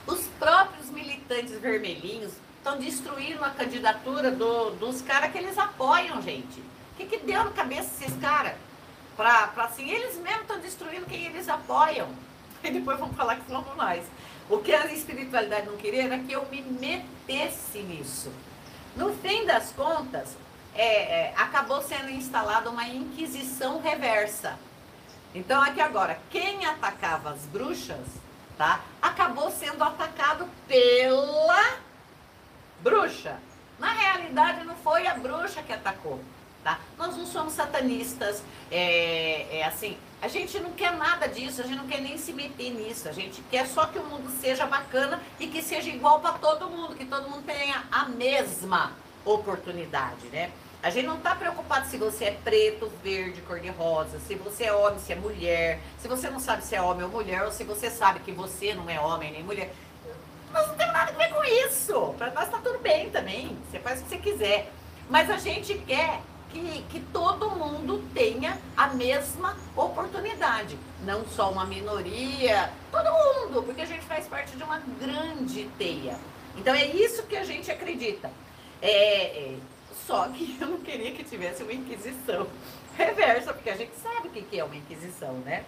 Os 0.07 0.27
próprios 0.39 0.91
militantes 0.91 1.59
vermelhinhos 1.59 2.33
estão 2.59 2.79
destruindo 2.79 3.45
a 3.45 3.51
candidatura 3.51 4.31
do, 4.31 4.71
dos 4.71 5.03
caras 5.03 5.31
que 5.31 5.39
eles 5.39 5.59
apoiam, 5.59 6.21
gente. 6.23 6.61
O 6.61 6.97
que, 6.97 7.07
que 7.07 7.19
deu 7.19 7.45
na 7.45 7.51
cabeça 7.51 7.91
desses 7.99 8.19
caras? 8.21 8.55
Para 9.17 9.53
assim, 9.57 9.91
eles 9.91 10.17
mesmos 10.17 10.43
estão 10.43 10.59
destruindo 10.59 11.07
quem 11.07 11.27
eles 11.27 11.49
apoiam. 11.49 12.09
E 12.65 12.71
depois 12.71 12.99
vão 12.99 13.13
falar 13.13 13.37
que 13.37 13.47
somos 13.47 13.77
nós. 13.77 14.03
O 14.49 14.59
que 14.59 14.75
a 14.75 14.93
espiritualidade 14.93 15.67
não 15.67 15.77
queria 15.77 16.05
era 16.05 16.19
que 16.19 16.33
eu 16.33 16.45
me 16.47 16.61
metesse 16.63 17.79
nisso. 17.79 18.31
No 18.97 19.13
fim 19.15 19.45
das 19.47 19.73
contas, 19.73 20.37
é, 20.75 20.87
é, 20.87 21.35
acabou 21.37 21.83
sendo 21.83 22.11
instalada 22.11 22.71
uma 22.71 22.87
inquisição 22.87 23.81
reversa. 23.81 24.59
Então, 25.35 25.61
aqui 25.63 25.81
agora, 25.81 26.19
quem 26.31 26.65
atacava 26.65 27.31
as 27.31 27.41
bruxas 27.47 28.25
tá? 28.57 28.81
Acabou 29.01 29.51
sendo 29.51 29.83
atacado 29.83 30.49
pela 30.67 31.79
bruxa. 32.81 33.39
Na 33.79 33.93
realidade, 33.93 34.65
não 34.65 34.77
foi 34.77 35.07
a 35.07 35.15
bruxa 35.15 35.63
que 35.63 35.73
atacou, 35.73 36.21
tá? 36.63 36.79
Nós 36.97 37.17
não 37.17 37.27
somos 37.27 37.55
satanistas, 37.55 38.43
é, 38.71 39.59
é 39.59 39.65
assim, 39.65 39.99
a 40.25 40.29
gente 40.29 40.59
não 40.59 40.73
quer 40.73 40.91
nada 40.97 41.29
disso, 41.29 41.61
a 41.61 41.67
gente 41.67 41.77
não 41.77 41.87
quer 41.87 42.01
nem 42.01 42.17
se 42.17 42.33
meter 42.33 42.71
nisso, 42.71 43.07
a 43.07 43.13
gente 43.13 43.43
quer 43.51 43.67
só 43.67 43.85
que 43.85 43.99
o 43.99 44.05
mundo 44.05 44.31
seja 44.41 44.65
bacana 44.65 45.21
e 45.39 45.47
que 45.47 45.61
seja 45.61 45.91
igual 45.91 46.19
para 46.19 46.33
todo 46.39 46.67
mundo, 46.67 46.95
que 46.97 47.05
todo 47.05 47.29
mundo 47.29 47.45
tenha 47.45 47.85
a 47.93 48.07
mesma 48.07 48.93
oportunidade, 49.23 50.27
né? 50.29 50.51
A 50.83 50.89
gente 50.89 51.07
não 51.07 51.19
está 51.19 51.35
preocupado 51.35 51.87
se 51.89 51.99
você 51.99 52.25
é 52.25 52.31
preto, 52.43 52.91
verde, 53.03 53.43
cor-de-rosa, 53.43 54.19
se 54.19 54.35
você 54.35 54.65
é 54.65 54.73
homem, 54.73 54.99
se 54.99 55.13
é 55.13 55.17
mulher, 55.17 55.81
se 55.99 56.09
você 56.09 56.31
não 56.31 56.41
sabe 56.41 56.65
se 56.65 56.75
é 56.75 56.81
homem 56.81 57.05
ou 57.05 57.11
mulher, 57.11 57.45
ou 57.45 57.53
se 57.53 57.63
você 57.63 57.91
sabe 57.91 58.21
que 58.21 58.33
você 58.33 58.73
não 58.73 58.89
é 58.89 58.99
homem 58.99 59.31
nem 59.31 59.43
mulher. 59.43 59.75
Nós 60.51 60.67
não 60.69 60.75
temos 60.75 60.95
nada 60.95 61.13
a 61.13 61.15
ver 61.15 61.35
com 61.35 61.45
isso. 61.45 62.15
Para 62.17 62.31
nós 62.31 62.45
está 62.45 62.59
tudo 62.59 62.79
bem 62.79 63.11
também. 63.11 63.59
Você 63.71 63.79
faz 63.79 64.01
o 64.01 64.05
que 64.05 64.09
você 64.09 64.19
quiser. 64.19 64.73
Mas 65.11 65.31
a 65.31 65.37
gente 65.37 65.75
quer 65.87 66.21
que, 66.55 66.83
que 66.89 67.01
todo 67.13 67.51
mundo 67.51 68.03
tenha 68.15 68.57
a 68.77 68.87
mesma 68.89 69.57
oportunidade. 69.77 70.79
Não 71.03 71.27
só 71.27 71.51
uma 71.51 71.65
minoria, 71.65 72.71
todo 72.93 73.11
mundo, 73.11 73.65
porque 73.65 73.83
a 73.83 73.87
gente 73.87 74.05
faz 74.05 74.29
parte 74.29 74.57
de 74.57 74.63
uma 74.63 74.79
grande 75.01 75.69
teia. 75.77 76.17
Então 76.57 76.73
é 76.73 76.87
isso 76.87 77.25
que 77.25 77.37
a 77.37 77.43
gente 77.43 77.71
acredita. 77.71 78.31
É, 78.81 79.27
é, 79.27 79.57
só 80.07 80.29
que 80.29 80.57
eu 80.63 80.69
não 80.69 80.79
queria 80.79 81.11
que 81.11 81.25
tivesse 81.25 81.65
uma 81.65 81.73
inquisição 81.73 82.47
reversa, 82.97 83.53
porque 83.53 83.71
a 83.71 83.77
gente 83.77 83.95
sabe 83.97 84.29
o 84.29 84.31
que 84.31 84.59
é 84.59 84.65
uma 84.65 84.77
inquisição, 84.77 85.33
né? 85.39 85.65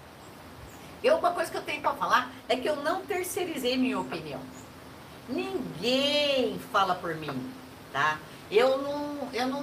Eu, 1.03 1.17
uma 1.17 1.33
coisa 1.33 1.51
que 1.51 1.57
eu 1.57 1.63
tenho 1.63 1.83
para 1.83 1.93
falar 1.95 2.33
é 2.49 2.57
que 2.57 2.69
eu 2.69 2.77
não 2.77 3.05
terceirizei 3.05 3.77
minha 3.77 3.99
opinião. 3.99 4.41
Ninguém 5.29 6.59
fala 6.73 6.95
por 6.95 7.15
mim, 7.17 7.53
tá? 7.97 8.19
Eu 8.51 8.77
não, 8.77 9.29
eu 9.33 9.49
não 9.49 9.63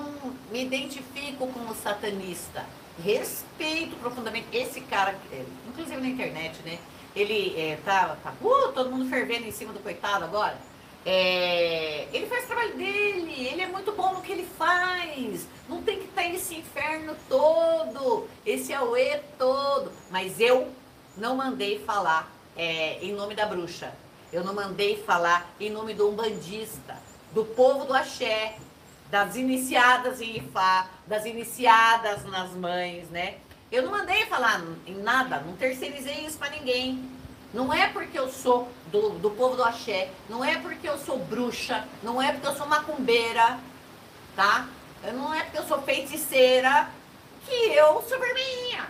me 0.52 0.66
identifico 0.66 1.46
como 1.48 1.76
satanista. 1.76 2.66
Respeito 3.04 3.96
profundamente 3.98 4.48
esse 4.52 4.82
cara, 4.82 5.16
é, 5.32 5.46
inclusive 5.68 6.02
na 6.02 6.08
internet, 6.08 6.60
né? 6.66 6.80
Ele 7.16 7.54
é, 7.56 7.78
tá, 7.86 8.18
tá 8.24 8.34
uh, 8.42 8.72
todo 8.72 8.90
mundo 8.90 9.08
fervendo 9.08 9.48
em 9.48 9.52
cima 9.52 9.72
do 9.72 9.80
coitado 9.80 10.26
agora. 10.26 10.58
É, 11.06 12.08
ele 12.12 12.26
faz 12.26 12.46
o 12.46 12.48
trabalho 12.48 12.76
dele, 12.76 13.48
ele 13.48 13.62
é 13.62 13.68
muito 13.68 13.92
bom 13.92 14.14
no 14.14 14.22
que 14.22 14.32
ele 14.32 14.48
faz. 14.58 15.48
Não 15.70 15.84
tem 15.84 16.00
que 16.00 16.06
estar 16.06 16.24
nesse 16.24 16.56
inferno 16.56 17.16
todo, 17.30 18.28
esse 18.44 18.74
auê 18.74 19.20
todo. 19.38 19.92
Mas 20.10 20.40
eu 20.40 20.72
não 21.16 21.36
mandei 21.36 21.80
falar 21.80 22.32
é, 22.58 22.98
em 23.00 23.14
nome 23.14 23.36
da 23.36 23.46
bruxa. 23.46 23.94
Eu 24.32 24.44
não 24.44 24.56
mandei 24.56 24.98
falar 25.04 25.54
em 25.60 25.70
nome 25.70 25.94
do 25.94 26.10
umbandista, 26.10 26.98
do 27.34 27.44
povo 27.44 27.86
do 27.86 27.94
axé, 27.94 28.56
das 29.10 29.36
iniciadas 29.36 30.22
em 30.22 30.38
Ifá, 30.38 30.88
das 31.06 31.26
iniciadas 31.26 32.24
nas 32.26 32.52
mães, 32.52 33.10
né? 33.10 33.36
Eu 33.72 33.84
não 33.84 33.92
mandei 33.92 34.26
falar 34.28 34.64
em 34.86 34.96
nada, 34.96 35.40
não 35.40 35.56
terceirizei 35.56 36.26
isso 36.26 36.38
para 36.38 36.52
ninguém. 36.52 37.10
Não 37.54 37.72
é 37.74 37.88
porque 37.90 38.18
eu 38.18 38.30
sou 38.30 38.68
do, 38.92 39.12
do 39.12 39.30
povo 39.32 39.56
do 39.56 39.64
axé, 39.64 40.10
não 40.28 40.44
é 40.44 40.58
porque 40.58 40.88
eu 40.88 40.98
sou 40.98 41.20
bruxa, 41.20 41.88
não 42.02 42.22
é 42.22 42.32
porque 42.32 42.48
eu 42.48 42.56
sou 42.56 42.68
macumbeira, 42.68 43.60
tá? 44.36 44.68
Não 45.14 45.34
é 45.34 45.44
porque 45.44 45.58
eu 45.60 45.68
sou 45.68 45.82
feiticeira 45.82 46.90
que 47.46 47.54
eu 47.74 48.04
sou 48.08 48.20
vermelhinha. 48.20 48.88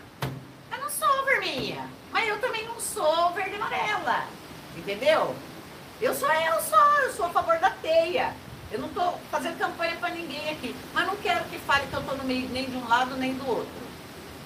Eu 0.72 0.78
não 0.80 0.90
sou 0.90 1.26
vermelha, 1.26 1.86
mas 2.12 2.28
eu 2.28 2.40
também 2.40 2.66
não 2.66 2.80
sou 2.80 3.32
verde 3.32 3.52
e 3.52 3.56
amarela, 3.56 4.26
entendeu? 4.78 5.36
Eu 6.02 6.14
sou 6.14 6.32
eu 6.32 6.62
só, 6.62 7.00
eu 7.02 7.14
sou 7.14 7.26
a 7.28 7.30
favor 7.30 7.58
da 7.60 7.70
teia. 7.70 8.34
Eu 8.72 8.80
não 8.80 8.88
estou 8.88 9.20
fazendo 9.30 9.58
campanha 9.58 9.96
para 9.98 10.10
ninguém 10.10 10.50
aqui, 10.50 10.76
mas 10.94 11.06
não 11.06 11.16
quero 11.18 11.44
que 11.46 11.60
fale 11.60 11.88
que 11.88 11.94
eu 11.94 12.00
estou 12.00 12.18
no 12.18 12.24
meio 12.24 12.50
nem 12.50 12.70
de 12.70 12.76
um 12.76 12.88
lado 12.88 13.16
nem 13.16 13.34
do 13.36 13.48
outro. 13.48 13.72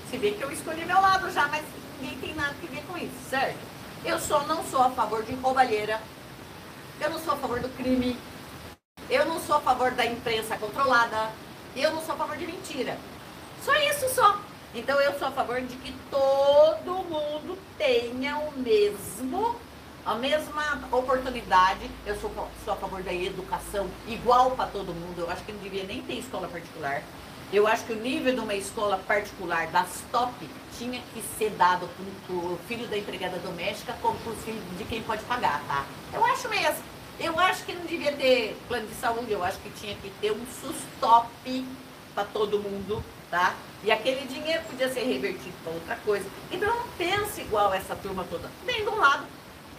Se 0.09 0.17
vê 0.17 0.31
que 0.31 0.41
eu 0.41 0.51
escolhi 0.51 0.85
meu 0.85 0.99
lado 0.99 1.31
já, 1.31 1.47
mas 1.47 1.63
ninguém 2.01 2.17
tem 2.19 2.35
nada 2.35 2.53
que 2.59 2.67
ver 2.67 2.83
com 2.83 2.97
isso, 2.97 3.15
certo? 3.29 3.57
Eu 4.03 4.19
só 4.19 4.43
não 4.43 4.63
sou 4.65 4.83
a 4.83 4.89
favor 4.91 5.23
de 5.23 5.33
roubalheira, 5.35 6.01
eu 6.99 7.09
não 7.09 7.19
sou 7.19 7.33
a 7.33 7.37
favor 7.37 7.59
do 7.59 7.69
crime, 7.69 8.17
eu 9.09 9.25
não 9.25 9.39
sou 9.39 9.55
a 9.55 9.61
favor 9.61 9.91
da 9.91 10.05
imprensa 10.05 10.57
controlada, 10.57 11.29
eu 11.75 11.91
não 11.91 12.01
sou 12.01 12.15
a 12.15 12.17
favor 12.17 12.37
de 12.37 12.45
mentira. 12.45 12.97
Só 13.63 13.73
isso 13.75 14.09
só. 14.13 14.39
Então 14.75 14.99
eu 14.99 15.17
sou 15.17 15.29
a 15.29 15.31
favor 15.31 15.61
de 15.61 15.75
que 15.77 15.93
todo 16.11 17.03
mundo 17.05 17.57
tenha 17.77 18.37
o 18.37 18.51
mesmo 18.59 19.55
a 20.07 20.15
mesma 20.15 20.87
oportunidade. 20.89 21.91
Eu 22.05 22.15
sou, 22.15 22.31
sou 22.63 22.73
a 22.73 22.77
favor 22.77 23.03
da 23.03 23.13
educação 23.13 23.89
igual 24.07 24.51
para 24.51 24.67
todo 24.67 24.93
mundo. 24.93 25.19
Eu 25.19 25.29
acho 25.29 25.43
que 25.43 25.51
não 25.51 25.59
devia 25.59 25.83
nem 25.83 26.01
ter 26.01 26.13
escola 26.13 26.47
particular. 26.47 27.03
Eu 27.51 27.67
acho 27.67 27.83
que 27.83 27.91
o 27.91 27.97
nível 27.97 28.33
de 28.33 28.39
uma 28.39 28.53
escola 28.53 28.97
particular 29.05 29.67
das 29.67 30.03
top 30.09 30.33
tinha 30.77 31.01
que 31.13 31.21
ser 31.37 31.49
dado 31.51 31.89
para 32.25 32.35
o 32.35 32.57
filho 32.69 32.87
da 32.87 32.97
empregada 32.97 33.37
doméstica 33.39 33.93
como 34.01 34.17
para 34.19 34.31
os 34.31 34.43
filhos 34.43 34.63
de 34.77 34.85
quem 34.85 35.03
pode 35.03 35.23
pagar, 35.23 35.61
tá? 35.67 35.85
Eu 36.13 36.23
acho 36.23 36.47
mesmo. 36.47 36.83
Eu 37.19 37.37
acho 37.39 37.65
que 37.65 37.73
não 37.73 37.85
devia 37.85 38.13
ter 38.13 38.57
plano 38.67 38.87
de 38.87 38.93
saúde, 38.95 39.31
eu 39.31 39.43
acho 39.43 39.57
que 39.59 39.69
tinha 39.71 39.95
que 39.95 40.09
ter 40.21 40.31
um 40.31 40.45
sustop 40.61 41.27
para 42.13 42.25
todo 42.25 42.59
mundo, 42.59 43.03
tá? 43.31 43.55
E 43.83 43.91
aquele 43.91 44.27
dinheiro 44.27 44.63
podia 44.65 44.87
ser 44.87 45.03
revertido 45.03 45.55
para 45.63 45.73
outra 45.73 45.95
coisa. 45.97 46.25
Então 46.51 46.69
não 46.69 46.87
pense 46.97 47.41
igual 47.41 47.73
essa 47.73 47.95
turma 47.95 48.23
toda, 48.29 48.49
nem 48.65 48.83
de 48.83 48.89
um 48.89 48.97
lado, 48.97 49.25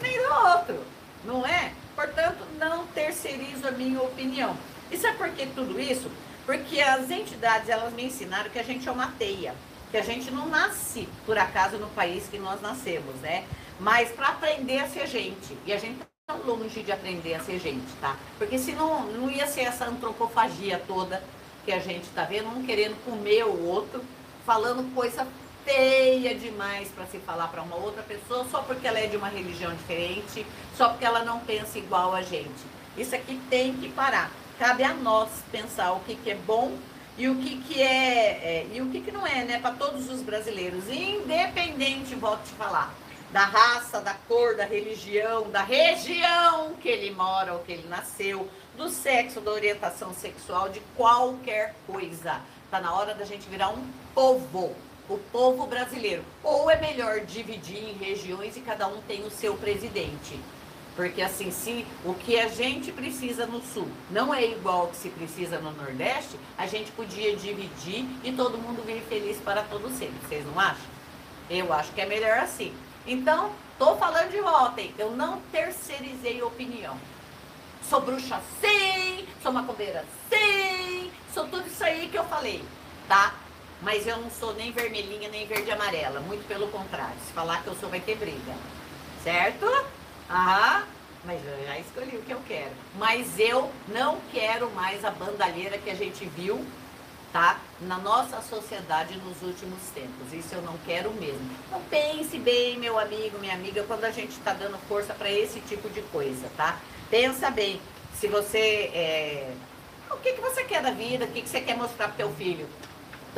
nem 0.00 0.18
do 0.18 0.34
outro, 0.34 0.84
não 1.24 1.46
é? 1.46 1.72
Portanto, 1.94 2.44
não 2.58 2.86
terceirizo 2.88 3.66
a 3.66 3.72
minha 3.72 4.00
opinião. 4.00 4.56
E 4.90 4.96
sabe 4.96 5.18
por 5.18 5.28
que 5.30 5.46
tudo 5.46 5.78
isso? 5.80 6.10
Porque 6.46 6.80
as 6.80 7.10
entidades, 7.10 7.68
elas 7.68 7.92
me 7.92 8.04
ensinaram 8.04 8.48
que 8.50 8.58
a 8.58 8.62
gente 8.62 8.88
é 8.88 8.92
uma 8.92 9.12
teia, 9.18 9.54
que 9.90 9.96
a 9.96 10.02
gente 10.02 10.30
não 10.30 10.48
nasce 10.48 11.08
por 11.26 11.36
acaso 11.36 11.76
no 11.78 11.88
país 11.88 12.28
que 12.28 12.38
nós 12.38 12.60
nascemos, 12.62 13.14
né? 13.16 13.44
Mas 13.78 14.10
para 14.10 14.28
aprender 14.28 14.78
a 14.78 14.88
ser 14.88 15.06
gente. 15.06 15.56
E 15.66 15.72
a 15.72 15.78
gente 15.78 15.98
tá 16.26 16.34
longe 16.34 16.82
de 16.82 16.92
aprender 16.92 17.34
a 17.34 17.40
ser 17.40 17.58
gente, 17.58 17.92
tá? 18.00 18.16
Porque 18.38 18.58
senão 18.58 19.04
não 19.06 19.30
ia 19.30 19.46
ser 19.46 19.62
essa 19.62 19.86
antropofagia 19.86 20.82
toda 20.86 21.22
que 21.64 21.72
a 21.72 21.78
gente 21.78 22.08
tá 22.10 22.24
vendo, 22.24 22.48
um 22.48 22.64
querendo 22.64 22.96
comer 23.04 23.44
o 23.44 23.66
outro, 23.66 24.02
falando 24.46 24.94
coisa 24.94 25.26
feia 25.64 26.34
demais 26.34 26.88
para 26.88 27.06
se 27.06 27.18
falar 27.18 27.48
para 27.48 27.62
uma 27.62 27.76
outra 27.76 28.02
pessoa 28.02 28.46
só 28.50 28.62
porque 28.62 28.86
ela 28.86 28.98
é 28.98 29.06
de 29.06 29.16
uma 29.16 29.28
religião 29.28 29.74
diferente, 29.74 30.46
só 30.76 30.88
porque 30.88 31.04
ela 31.04 31.24
não 31.24 31.40
pensa 31.40 31.78
igual 31.78 32.14
a 32.14 32.22
gente. 32.22 32.64
Isso 32.96 33.14
aqui 33.14 33.40
tem 33.48 33.74
que 33.74 33.88
parar. 33.90 34.30
Cabe 34.58 34.82
a 34.82 34.92
nós 34.92 35.30
pensar 35.52 35.92
o 35.92 36.00
que, 36.00 36.16
que 36.16 36.30
é 36.30 36.34
bom 36.34 36.76
e 37.16 37.28
o 37.28 37.36
que, 37.36 37.58
que 37.62 37.82
é, 37.82 37.86
é 37.86 38.66
e 38.72 38.80
o 38.80 38.88
que, 38.90 39.00
que 39.00 39.12
não 39.12 39.26
é, 39.26 39.44
né, 39.44 39.58
para 39.60 39.74
todos 39.74 40.08
os 40.10 40.22
brasileiros, 40.22 40.88
independente, 40.88 42.14
volto 42.14 42.44
te 42.44 42.52
falar, 42.54 42.94
da 43.32 43.44
raça, 43.44 44.00
da 44.00 44.14
cor, 44.14 44.56
da 44.56 44.64
religião, 44.64 45.50
da 45.50 45.62
região 45.62 46.74
que 46.80 46.88
ele 46.88 47.10
mora 47.10 47.52
ou 47.52 47.60
que 47.60 47.72
ele 47.72 47.88
nasceu, 47.88 48.48
do 48.76 48.88
sexo, 48.88 49.40
da 49.40 49.50
orientação 49.50 50.14
sexual, 50.14 50.68
de 50.68 50.80
qualquer 50.96 51.74
coisa. 51.86 52.40
Tá 52.70 52.80
na 52.80 52.94
hora 52.94 53.14
da 53.14 53.24
gente 53.24 53.48
virar 53.48 53.70
um 53.70 53.84
povo 54.14 54.74
o 55.08 55.18
povo 55.18 55.66
brasileiro. 55.66 56.22
Ou 56.42 56.70
é 56.70 56.80
melhor 56.80 57.20
dividir 57.20 57.78
em 57.78 57.92
regiões 57.94 58.56
e 58.56 58.60
cada 58.60 58.86
um 58.86 59.00
tem 59.02 59.24
o 59.24 59.30
seu 59.30 59.54
presidente. 59.56 60.38
Porque 60.94 61.22
assim, 61.22 61.50
se 61.50 61.86
o 62.04 62.12
que 62.12 62.38
a 62.38 62.48
gente 62.48 62.90
precisa 62.90 63.46
no 63.46 63.62
sul 63.62 63.88
não 64.10 64.34
é 64.34 64.44
igual 64.44 64.80
ao 64.80 64.86
que 64.88 64.96
se 64.96 65.08
precisa 65.10 65.58
no 65.60 65.70
Nordeste, 65.70 66.36
a 66.56 66.66
gente 66.66 66.90
podia 66.90 67.36
dividir 67.36 68.04
e 68.24 68.32
todo 68.32 68.58
mundo 68.58 68.84
vir 68.84 69.00
feliz 69.02 69.38
para 69.38 69.62
todos 69.62 69.92
sempre. 69.92 70.18
Vocês 70.26 70.44
não 70.44 70.58
acham? 70.58 70.86
Eu 71.48 71.72
acho 71.72 71.92
que 71.92 72.00
é 72.00 72.06
melhor 72.06 72.38
assim. 72.38 72.74
Então, 73.06 73.52
tô 73.78 73.96
falando 73.96 74.30
de 74.30 74.40
votem. 74.40 74.92
Eu 74.98 75.12
não 75.12 75.40
terceirizei 75.52 76.42
opinião. 76.42 76.98
Sou 77.88 78.00
bruxa 78.00 78.40
sim, 78.60 79.26
sou 79.42 79.52
macumbeira 79.52 80.04
sim, 80.28 81.10
sou 81.32 81.46
tudo 81.46 81.66
isso 81.66 81.82
aí 81.82 82.08
que 82.08 82.18
eu 82.18 82.24
falei, 82.24 82.62
tá? 83.08 83.34
Mas 83.80 84.06
eu 84.06 84.16
não 84.16 84.30
sou 84.30 84.54
nem 84.54 84.72
vermelhinha, 84.72 85.28
nem 85.28 85.46
verde 85.46 85.70
amarela. 85.70 86.20
Muito 86.20 86.46
pelo 86.48 86.68
contrário. 86.68 87.14
Se 87.26 87.32
falar 87.32 87.62
que 87.62 87.68
eu 87.68 87.76
sou, 87.76 87.88
vai 87.88 88.00
ter 88.00 88.16
briga. 88.16 88.54
Certo? 89.22 89.66
Ah, 90.28 90.84
mas 91.24 91.40
eu 91.44 91.66
já 91.66 91.78
escolhi 91.78 92.16
o 92.16 92.22
que 92.22 92.32
eu 92.32 92.40
quero. 92.46 92.72
Mas 92.96 93.38
eu 93.38 93.70
não 93.88 94.18
quero 94.32 94.70
mais 94.70 95.04
a 95.04 95.10
bandalheira 95.10 95.78
que 95.78 95.90
a 95.90 95.94
gente 95.94 96.24
viu, 96.24 96.64
tá? 97.32 97.60
Na 97.80 97.98
nossa 97.98 98.40
sociedade 98.42 99.16
nos 99.18 99.42
últimos 99.42 99.80
tempos. 99.94 100.32
Isso 100.32 100.54
eu 100.54 100.62
não 100.62 100.76
quero 100.86 101.12
mesmo. 101.12 101.50
Então 101.66 101.80
pense 101.88 102.38
bem, 102.38 102.78
meu 102.78 102.98
amigo, 102.98 103.38
minha 103.38 103.54
amiga, 103.54 103.84
quando 103.84 104.04
a 104.04 104.10
gente 104.10 104.30
está 104.30 104.52
dando 104.52 104.78
força 104.88 105.14
para 105.14 105.30
esse 105.30 105.60
tipo 105.60 105.88
de 105.90 106.02
coisa, 106.02 106.48
tá? 106.56 106.78
Pensa 107.10 107.50
bem. 107.50 107.80
Se 108.14 108.26
você. 108.26 108.90
É... 108.92 109.52
O 110.10 110.16
que, 110.16 110.32
que 110.32 110.40
você 110.40 110.64
quer 110.64 110.82
da 110.82 110.90
vida? 110.90 111.26
O 111.26 111.28
que, 111.28 111.42
que 111.42 111.48
você 111.48 111.60
quer 111.60 111.76
mostrar 111.76 112.08
pro 112.08 112.16
teu 112.16 112.32
filho? 112.32 112.66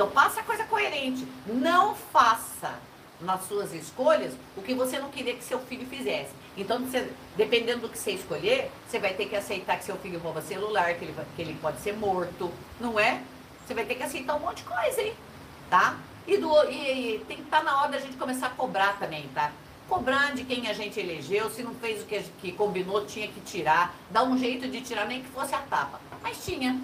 Então 0.00 0.10
faça 0.12 0.42
coisa 0.42 0.64
coerente. 0.64 1.28
Não 1.46 1.94
faça 1.94 2.72
nas 3.20 3.44
suas 3.44 3.74
escolhas 3.74 4.32
o 4.56 4.62
que 4.62 4.72
você 4.72 4.98
não 4.98 5.10
queria 5.10 5.34
que 5.34 5.44
seu 5.44 5.58
filho 5.58 5.86
fizesse. 5.86 6.30
Então, 6.56 6.78
você, 6.78 7.12
dependendo 7.36 7.82
do 7.82 7.88
que 7.90 7.98
você 7.98 8.12
escolher, 8.12 8.70
você 8.88 8.98
vai 8.98 9.12
ter 9.12 9.26
que 9.26 9.36
aceitar 9.36 9.76
que 9.76 9.84
seu 9.84 9.96
filho 9.96 10.18
rouba 10.18 10.40
celular, 10.40 10.94
que 10.94 11.04
ele, 11.04 11.14
que 11.36 11.42
ele 11.42 11.54
pode 11.60 11.80
ser 11.80 11.92
morto, 11.92 12.50
não 12.80 12.98
é? 12.98 13.20
Você 13.66 13.74
vai 13.74 13.84
ter 13.84 13.94
que 13.96 14.02
aceitar 14.02 14.36
um 14.36 14.38
monte 14.38 14.62
de 14.62 14.62
coisa, 14.62 15.02
hein? 15.02 15.12
Tá? 15.68 15.98
E, 16.26 16.38
do, 16.38 16.50
e, 16.70 17.16
e 17.16 17.24
tem 17.28 17.36
que 17.36 17.42
estar 17.42 17.58
tá 17.58 17.62
na 17.62 17.82
hora 17.82 17.92
da 17.92 17.98
gente 17.98 18.16
começar 18.16 18.46
a 18.46 18.50
cobrar 18.50 18.98
também, 18.98 19.28
tá? 19.34 19.52
Cobrar 19.86 20.34
de 20.34 20.44
quem 20.44 20.66
a 20.66 20.72
gente 20.72 20.98
elegeu, 20.98 21.50
se 21.50 21.62
não 21.62 21.74
fez 21.74 22.00
o 22.00 22.06
que, 22.06 22.22
que 22.40 22.52
combinou, 22.52 23.04
tinha 23.04 23.28
que 23.28 23.40
tirar. 23.42 23.94
Dá 24.10 24.22
um 24.22 24.38
jeito 24.38 24.66
de 24.66 24.80
tirar, 24.80 25.04
nem 25.04 25.20
que 25.20 25.28
fosse 25.28 25.54
a 25.54 25.58
tapa. 25.58 26.00
Mas 26.22 26.42
tinha, 26.42 26.80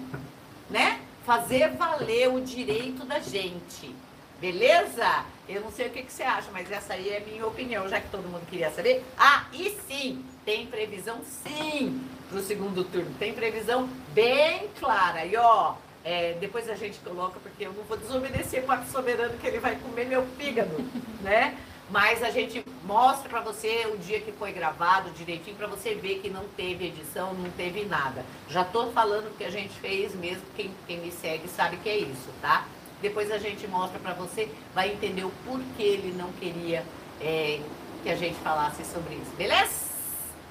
né? 0.69 1.01
Fazer 1.27 1.71
valer 1.71 2.29
o 2.29 2.39
direito 2.39 3.05
da 3.05 3.19
gente. 3.19 3.93
Beleza? 4.39 5.25
Eu 5.49 5.59
não 5.59 5.69
sei 5.69 5.87
o 5.87 5.89
que, 5.89 6.03
que, 6.03 6.13
você 6.13 6.23
acha, 6.23 6.49
mas 6.53 6.71
essa 6.71 6.93
aí 6.93 7.09
é 7.09 7.17
a 7.17 7.19
minha 7.19 7.45
opinião, 7.45 7.89
já 7.89 7.99
que 7.99 8.09
todo 8.09 8.29
mundo 8.29 8.47
queria 8.49 8.71
saber. 8.71 9.03
Ah, 9.17 9.45
e 9.51 9.77
sim, 9.87 10.23
tem 10.45 10.65
previsão 10.67 11.19
sim 11.25 12.01
para 12.29 12.39
o 12.39 12.41
segundo 12.41 12.81
turno. 12.85 13.13
Tem 13.19 13.33
previsão 13.33 13.89
bem 14.13 14.69
clara. 14.79 15.25
E 15.25 15.35
ó, 15.35 15.75
É, 16.05 16.37
depois 16.39 16.69
a 16.69 16.75
gente 16.75 16.99
coloca, 16.99 17.37
porque 17.41 17.65
eu 17.65 17.73
não 17.73 17.83
vou 17.83 17.97
desobedecer 17.97 18.63
para 18.63 18.79
o 18.79 18.85
soberano 18.85 19.37
que 19.39 19.45
ele 19.45 19.59
vai 19.59 19.75
comer 19.75 20.05
meu 20.05 20.25
fígado, 20.37 20.77
né? 21.21 21.57
Mas 21.89 22.21
a 22.21 22.29
gente 22.29 22.65
mostra 22.83 23.29
para 23.29 23.39
você 23.39 23.87
o 23.93 23.97
dia 23.97 24.19
que 24.19 24.31
foi 24.33 24.51
gravado 24.51 25.09
direitinho 25.11 25.55
para 25.55 25.67
você 25.67 25.95
ver 25.95 26.19
que 26.19 26.29
não 26.29 26.43
teve 26.49 26.87
edição, 26.87 27.33
não 27.33 27.49
teve 27.51 27.85
nada. 27.85 28.25
Já 28.49 28.63
tô 28.63 28.91
falando 28.91 29.35
que 29.37 29.43
a 29.43 29.49
gente 29.49 29.73
fez 29.79 30.13
mesmo, 30.13 30.43
quem, 30.55 30.71
quem 30.85 30.99
me 30.99 31.11
segue 31.11 31.47
sabe 31.47 31.77
que 31.77 31.87
é 31.87 31.97
isso, 31.97 32.29
tá? 32.41 32.65
Depois 33.01 33.31
a 33.31 33.37
gente 33.37 33.65
mostra 33.67 33.99
para 33.99 34.13
você, 34.13 34.49
vai 34.73 34.91
entender 34.91 35.23
o 35.23 35.31
porquê 35.45 35.83
ele 35.83 36.13
não 36.17 36.31
queria 36.33 36.83
é, 37.21 37.61
que 38.03 38.09
a 38.09 38.15
gente 38.15 38.35
falasse 38.39 38.83
sobre 38.83 39.15
isso, 39.15 39.31
beleza? 39.37 39.87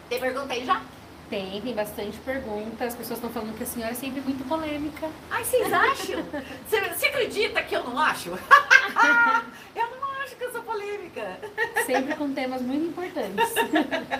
Tem 0.09 0.21
pergunta 0.21 0.55
aí 0.55 0.64
já? 0.64 0.81
Tem, 1.28 1.61
tem 1.61 1.75
bastante 1.75 2.16
perguntas. 2.19 2.88
As 2.88 2.95
pessoas 2.95 3.19
estão 3.19 3.31
falando 3.31 3.57
que 3.57 3.64
a 3.64 3.66
senhora 3.66 3.90
é 3.90 3.95
sempre 3.95 4.21
muito 4.21 4.47
polêmica. 4.47 5.11
Ai, 5.28 5.45
vocês 5.45 5.73
acham? 5.73 6.23
Você, 6.69 6.81
você 6.81 7.07
acredita 7.07 7.62
que 7.62 7.75
eu 7.75 7.83
não 7.83 7.99
acho? 7.99 8.31
eu 9.75 9.90
não 10.00 10.23
acho 10.23 10.37
que 10.37 10.45
eu 10.45 10.52
sou 10.52 10.62
polêmica. 10.76 11.38
Sempre 11.85 12.14
com 12.16 12.33
temas 12.33 12.62
muito 12.62 12.87
importantes. 12.87 13.54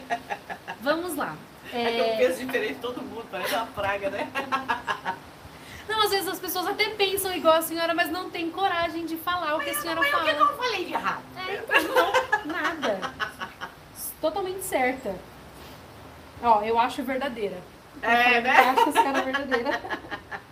Vamos 0.81 1.15
lá. 1.17 1.37
É, 1.73 1.83
é 1.83 1.93
que 1.93 1.99
eu 1.99 2.29
penso 2.29 2.47
diferente 2.47 2.79
todo 2.81 3.03
mundo, 3.03 3.27
parece 3.31 3.55
uma 3.55 3.67
praga, 3.67 4.11
né? 4.11 4.29
Não, 5.89 6.03
às 6.03 6.11
vezes 6.11 6.29
as 6.29 6.41
pessoas 6.41 6.67
até 6.67 6.91
pensam 6.91 7.33
igual 7.33 7.55
a 7.55 7.63
senhora, 7.63 7.95
mas 7.95 8.11
não 8.11 8.29
tem 8.29 8.51
coragem 8.51 9.07
de 9.07 9.17
falar 9.17 9.55
o 9.55 9.61
que 9.61 9.71
a 9.71 9.75
senhora 9.75 10.01
mas 10.01 10.11
fala. 10.11 10.25
Mas 10.25 10.35
eu 10.35 10.45
não 10.45 10.57
falei 10.57 10.85
de 10.85 10.93
errado. 10.93 11.23
É, 11.37 11.55
então, 11.55 12.13
nada. 12.45 13.15
Totalmente 14.21 14.65
certa. 14.65 15.15
Ó, 16.43 16.61
eu 16.63 16.77
acho 16.77 17.05
verdadeira. 17.05 17.57
É, 18.03 18.41
né? 18.41 18.57
Eu 18.59 18.71
acho 18.71 18.89
a 18.89 18.93
senhora 18.93 19.23
verdadeira. 19.23 19.81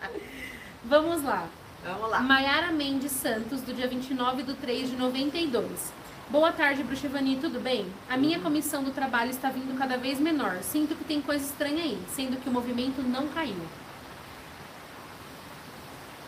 Vamos 0.85 1.25
lá. 1.25 1.49
Vamos 1.85 2.11
lá. 2.11 2.21
Maiara 2.21 2.73
Mendes 2.73 3.13
Santos, 3.13 3.61
do 3.61 3.75
dia 3.75 3.87
29 3.87 4.43
de 4.43 4.55
3 4.55 4.89
de 4.89 4.97
92. 4.97 5.93
Boa 6.31 6.51
tarde, 6.51 6.83
Bruxevani, 6.83 7.37
tudo 7.37 7.61
bem? 7.61 7.87
A 8.09 8.17
minha 8.17 8.41
comissão 8.41 8.83
do 8.83 8.91
trabalho 8.91 9.29
está 9.29 9.51
vindo 9.51 9.77
cada 9.77 9.99
vez 9.99 10.19
menor. 10.19 10.63
Sinto 10.63 10.97
que 10.97 11.05
tem 11.05 11.21
coisa 11.21 11.45
estranha 11.45 11.85
aí, 11.85 12.01
sendo 12.09 12.41
que 12.41 12.49
o 12.49 12.53
movimento 12.53 13.03
não 13.03 13.29
caiu. 13.29 13.61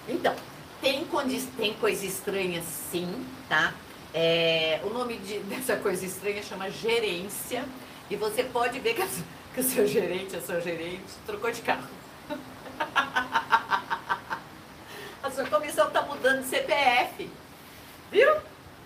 Então, 0.07 0.37
tem, 0.83 1.07
tem 1.57 1.73
coisa 1.73 2.05
estranha 2.05 2.63
sim, 2.63 3.25
tá? 3.49 3.73
É, 4.13 4.81
o 4.85 4.91
nome 4.91 5.17
de, 5.17 5.39
dessa 5.49 5.77
coisa 5.77 6.05
estranha 6.05 6.43
chama 6.43 6.71
gerência. 6.71 7.65
E 8.11 8.17
você 8.17 8.45
pode 8.45 8.79
ver 8.79 8.93
que, 8.93 9.01
a, 9.01 9.09
que 9.55 9.61
o 9.61 9.65
seu 9.65 9.87
gerente, 9.87 10.37
a 10.37 10.43
sua 10.43 10.61
gerente, 10.61 11.03
trocou 11.25 11.51
de 11.51 11.63
carro. 11.63 11.89
A 15.37 15.45
sua 15.45 15.50
comissão 15.50 15.88
está 15.88 16.00
mudando 16.00 16.40
de 16.40 16.47
CPF. 16.47 17.31
Viu? 18.11 18.37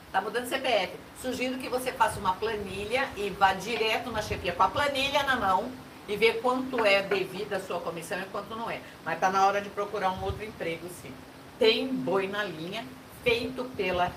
Está 0.07 0.21
mudando 0.21 0.43
de 0.43 0.49
CPF. 0.49 0.97
Sugiro 1.23 1.59
que 1.59 1.69
você 1.69 1.93
faça 1.93 2.19
uma 2.19 2.35
planilha 2.35 3.09
e 3.17 3.31
vá 3.31 3.53
direto 3.53 4.11
na 4.11 4.21
chefia 4.21 4.53
com 4.53 4.65
a 4.65 4.69
planilha 4.69 5.23
na 5.23 5.37
mão 5.37 5.71
e 6.09 6.17
ver 6.17 6.41
quanto 6.41 6.85
é 6.85 7.03
devido 7.03 7.53
à 7.53 7.61
sua 7.61 7.79
comissão 7.79 8.19
e 8.19 8.25
quanto 8.25 8.57
não 8.57 8.69
é. 8.69 8.81
Mas 9.05 9.15
está 9.15 9.31
na 9.31 9.47
hora 9.47 9.61
de 9.61 9.71
procurar 9.71 10.11
um 10.11 10.25
outro 10.25 10.45
emprego, 10.45 10.89
sim. 11.01 11.13
Tem 11.57 11.87
boi 11.87 12.27
na 12.27 12.43
linha, 12.43 12.85
feito 13.23 13.63
pela 13.77 14.11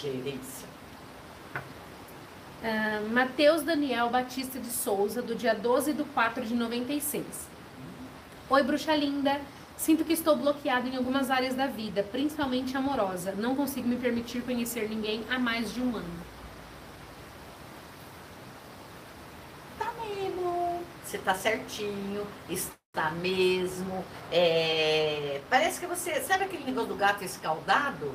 gerência. 0.00 0.68
Uh, 2.62 3.08
Matheus 3.12 3.64
Daniel 3.64 4.08
Batista 4.08 4.60
de 4.60 4.70
Souza, 4.70 5.20
do 5.20 5.34
dia 5.34 5.56
12 5.56 5.94
de 5.94 6.04
4 6.04 6.46
de 6.46 6.54
96. 6.54 7.24
Oi, 8.48 8.62
bruxa 8.62 8.94
linda. 8.94 9.40
Sinto 9.80 10.04
que 10.04 10.12
estou 10.12 10.36
bloqueado 10.36 10.88
em 10.88 10.96
algumas 10.98 11.30
áreas 11.30 11.54
da 11.54 11.66
vida, 11.66 12.02
principalmente 12.02 12.76
amorosa. 12.76 13.32
Não 13.32 13.56
consigo 13.56 13.88
me 13.88 13.96
permitir 13.96 14.42
conhecer 14.42 14.86
ninguém 14.90 15.24
há 15.30 15.38
mais 15.38 15.72
de 15.72 15.80
um 15.80 15.96
ano. 15.96 16.20
Tá 19.78 19.90
mesmo. 20.04 20.82
Você 21.02 21.16
tá 21.16 21.34
certinho, 21.34 22.26
está 22.46 23.10
mesmo. 23.22 24.04
É... 24.30 25.40
Parece 25.48 25.80
que 25.80 25.86
você. 25.86 26.20
Sabe 26.20 26.44
aquele 26.44 26.64
negócio 26.64 26.90
do 26.90 26.96
gato 26.96 27.24
escaldado? 27.24 28.12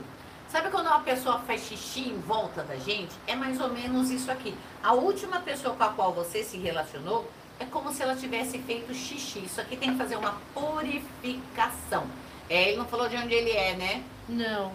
Sabe 0.47 0.69
quando 0.69 0.86
uma 0.86 0.99
pessoa 0.99 1.39
faz 1.39 1.62
xixi 1.62 2.10
em 2.10 2.19
volta 2.19 2.62
da 2.62 2.75
gente? 2.75 3.15
É 3.25 3.36
mais 3.36 3.60
ou 3.60 3.69
menos 3.69 4.12
isso 4.12 4.32
aqui. 4.32 4.56
A 4.84 4.93
última 4.93 5.39
pessoa 5.39 5.75
com 5.75 5.84
a 5.84 5.89
qual 5.89 6.13
você 6.13 6.43
se 6.43 6.58
relacionou 6.58 7.28
é 7.60 7.65
como 7.65 7.94
se 7.94 8.04
ela 8.04 8.15
tivesse 8.15 8.60
feito 8.60 8.94
xixi. 8.94 9.39
Isso 9.39 9.62
aqui 9.62 9.76
tem 9.76 9.91
que 9.91 9.98
fazer 9.98 10.15
uma 10.15 10.39
purificação. 10.54 12.06
É, 12.50 12.70
ele 12.70 12.78
não 12.78 12.86
falou 12.86 13.08
de 13.08 13.15
onde 13.15 13.34
ele 13.34 13.52
é, 13.52 13.76
né? 13.76 14.04
Não. 14.28 14.74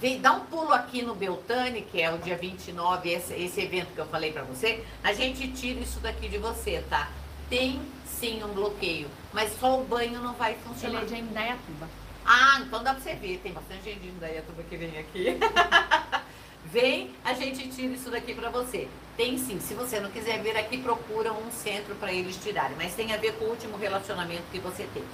Vem, 0.00 0.20
dá 0.20 0.32
um 0.32 0.40
pulo 0.46 0.72
aqui 0.72 1.02
no 1.02 1.14
Beltane, 1.14 1.82
que 1.82 2.00
é 2.00 2.10
o 2.10 2.18
dia 2.18 2.36
29, 2.36 3.10
esse, 3.10 3.34
esse 3.34 3.60
evento 3.60 3.92
que 3.94 4.00
eu 4.00 4.06
falei 4.06 4.32
para 4.32 4.42
você. 4.42 4.82
A 5.04 5.12
gente 5.12 5.48
tira 5.48 5.78
isso 5.80 6.00
daqui 6.00 6.28
de 6.28 6.38
você, 6.38 6.82
tá? 6.88 7.10
Tem 7.50 7.80
sim 8.06 8.42
um 8.42 8.48
bloqueio, 8.48 9.08
mas 9.32 9.52
só 9.58 9.78
o 9.78 9.84
banho 9.84 10.20
não 10.20 10.32
vai 10.34 10.54
funcionar. 10.54 11.02
Ele 11.02 11.12
é 11.12 11.16
de 11.16 11.22
Indaiatuba. 11.22 11.88
Ah, 12.24 12.60
então 12.60 12.82
dá 12.82 12.94
pra 12.94 13.02
você 13.02 13.14
ver. 13.14 13.40
Tem 13.42 13.52
bastante 13.52 13.82
gente 13.84 14.00
de 14.00 14.08
Indaiatuba 14.08 14.62
que 14.62 14.76
vem 14.76 14.98
aqui. 14.98 15.38
vem, 16.70 17.10
a 17.24 17.34
gente 17.34 17.68
tira 17.68 17.92
isso 17.92 18.10
daqui 18.10 18.34
pra 18.34 18.50
você. 18.50 18.88
Tem 19.16 19.36
sim. 19.36 19.60
Se 19.60 19.74
você 19.74 20.00
não 20.00 20.10
quiser 20.10 20.40
vir 20.42 20.56
aqui, 20.56 20.78
procura 20.78 21.32
um 21.32 21.50
centro 21.50 21.94
para 21.96 22.12
eles 22.12 22.36
tirarem. 22.36 22.76
Mas 22.76 22.94
tem 22.94 23.12
a 23.12 23.16
ver 23.16 23.34
com 23.34 23.44
o 23.44 23.50
último 23.50 23.76
relacionamento 23.76 24.44
que 24.50 24.58
você 24.58 24.88
teve. 24.94 25.06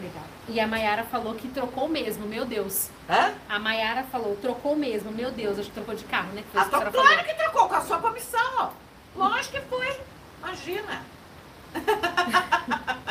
Legal. 0.00 0.24
E 0.48 0.60
a 0.60 0.66
Mayara 0.66 1.04
falou 1.04 1.34
que 1.34 1.48
trocou 1.48 1.88
mesmo, 1.88 2.26
meu 2.26 2.44
Deus. 2.44 2.90
Hã? 3.08 3.34
A 3.48 3.58
Mayara 3.58 4.04
falou, 4.04 4.36
trocou 4.36 4.76
mesmo, 4.76 5.10
meu 5.10 5.30
Deus, 5.30 5.58
acho 5.58 5.68
que 5.68 5.74
trocou 5.74 5.94
de 5.94 6.04
carro, 6.04 6.32
né? 6.32 6.44
Que 6.50 6.58
ah, 6.58 6.64
claro 6.64 6.92
falou. 6.92 7.24
que 7.24 7.34
trocou, 7.34 7.68
com 7.68 7.74
a 7.74 7.80
sua 7.80 7.98
comissão, 7.98 8.52
ó. 8.58 8.70
Lógico 9.16 9.56
que 9.56 9.62
foi. 9.62 10.00
Imagina. 10.42 11.02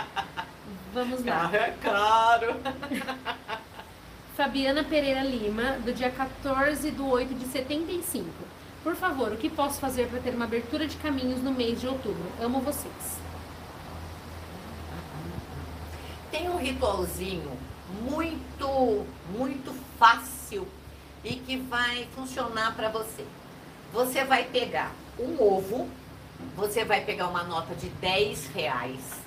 Vamos 0.94 1.26
lá. 1.26 1.34
Carro 1.34 1.56
é 1.56 1.74
caro. 1.82 2.56
Fabiana 4.36 4.84
Pereira 4.84 5.22
Lima, 5.22 5.78
do 5.86 5.94
dia 5.94 6.10
14 6.10 6.90
de 6.90 7.02
8 7.02 7.36
de 7.36 7.46
75. 7.46 8.28
Por 8.84 8.96
favor, 8.96 9.32
o 9.32 9.38
que 9.38 9.48
posso 9.48 9.80
fazer 9.80 10.08
para 10.08 10.20
ter 10.20 10.34
uma 10.34 10.46
abertura 10.46 10.88
de 10.88 10.98
caminhos 10.98 11.44
no 11.44 11.52
mês 11.52 11.80
de 11.80 11.88
outubro? 11.88 12.24
Amo 12.42 12.60
vocês. 12.60 13.20
Tem 16.32 16.50
um 16.50 16.58
ritualzinho 16.58 17.52
muito, 18.02 19.06
muito 19.38 19.72
fácil 20.00 20.68
e 21.24 21.36
que 21.36 21.58
vai 21.58 22.08
funcionar 22.16 22.76
para 22.76 22.90
você. 22.90 23.24
Você 23.94 24.24
vai 24.24 24.46
pegar 24.46 24.92
um 25.20 25.40
ovo, 25.40 25.88
você 26.56 26.84
vai 26.84 27.06
pegar 27.06 27.28
uma 27.28 27.44
nota 27.44 27.76
de 27.76 27.88
10 27.88 28.48
reais 28.48 29.23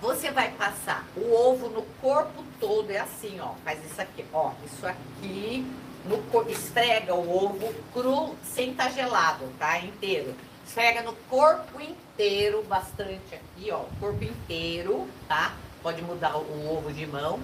você 0.00 0.30
vai 0.30 0.50
passar 0.52 1.06
o 1.16 1.32
ovo 1.32 1.68
no 1.68 1.82
corpo 2.00 2.42
todo, 2.58 2.90
é 2.90 2.98
assim, 2.98 3.38
ó. 3.40 3.54
Faz 3.64 3.84
isso 3.84 4.00
aqui, 4.00 4.24
ó. 4.32 4.52
Isso 4.64 4.86
aqui, 4.86 5.66
no 6.04 6.50
esfrega 6.50 7.14
o 7.14 7.44
ovo 7.44 7.74
cru, 7.92 8.34
sem 8.42 8.70
estar 8.70 8.84
tá 8.84 8.90
gelado, 8.90 9.44
tá? 9.58 9.78
Inteiro. 9.78 10.34
Esfrega 10.66 11.02
no 11.02 11.12
corpo 11.28 11.80
inteiro, 11.80 12.62
bastante 12.64 13.34
aqui, 13.34 13.70
ó. 13.70 13.84
Corpo 13.98 14.24
inteiro, 14.24 15.08
tá? 15.28 15.54
Pode 15.82 16.02
mudar 16.02 16.36
o 16.36 16.76
ovo 16.76 16.92
de 16.92 17.06
mão. 17.06 17.40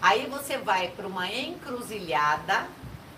Aí 0.00 0.26
você 0.26 0.56
vai 0.56 0.88
para 0.88 1.06
uma 1.06 1.30
encruzilhada 1.30 2.66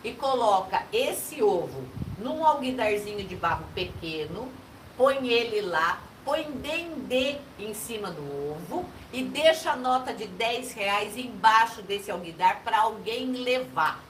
e 0.02 0.12
coloca 0.12 0.82
esse 0.92 1.40
ovo 1.40 1.84
num 2.18 2.44
alguidarzinho 2.44 3.24
de 3.24 3.36
barro 3.36 3.64
pequeno, 3.74 4.50
põe 4.96 5.28
ele 5.28 5.60
lá, 5.60 6.00
põe 6.24 6.50
dendê 6.52 7.36
em 7.58 7.74
cima 7.74 8.10
do 8.10 8.22
ovo 8.50 8.86
e 9.12 9.22
deixa 9.22 9.72
a 9.72 9.76
nota 9.76 10.12
de 10.12 10.26
10 10.26 10.72
reais 10.72 11.16
embaixo 11.16 11.82
desse 11.82 12.10
alguidar 12.10 12.62
para 12.62 12.80
alguém 12.80 13.32
levar, 13.32 14.00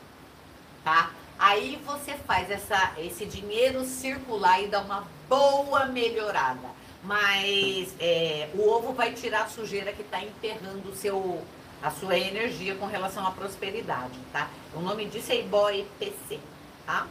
tá? 0.84 1.10
Aí 1.38 1.80
você 1.84 2.14
faz 2.14 2.50
essa, 2.50 2.92
esse 2.98 3.26
dinheiro 3.26 3.84
circular 3.84 4.62
e 4.62 4.68
dá 4.68 4.80
uma 4.80 5.06
boa 5.28 5.86
melhorada. 5.86 6.70
Mas 7.02 7.96
é, 7.98 8.48
o 8.54 8.68
ovo 8.68 8.92
vai 8.92 9.12
tirar 9.12 9.42
a 9.42 9.48
sujeira 9.48 9.92
que 9.92 10.02
está 10.02 10.22
enterrando 10.22 10.88
o 10.88 10.94
seu, 10.94 11.42
a 11.82 11.90
sua 11.90 12.16
energia 12.16 12.76
com 12.76 12.86
relação 12.86 13.26
à 13.26 13.32
prosperidade, 13.32 14.16
tá? 14.32 14.48
O 14.72 14.80
nome 14.80 15.06
disso 15.06 15.32
é 15.32 15.40
Iboe 15.40 15.84
PC, 15.98 16.38
tá? 16.86 17.08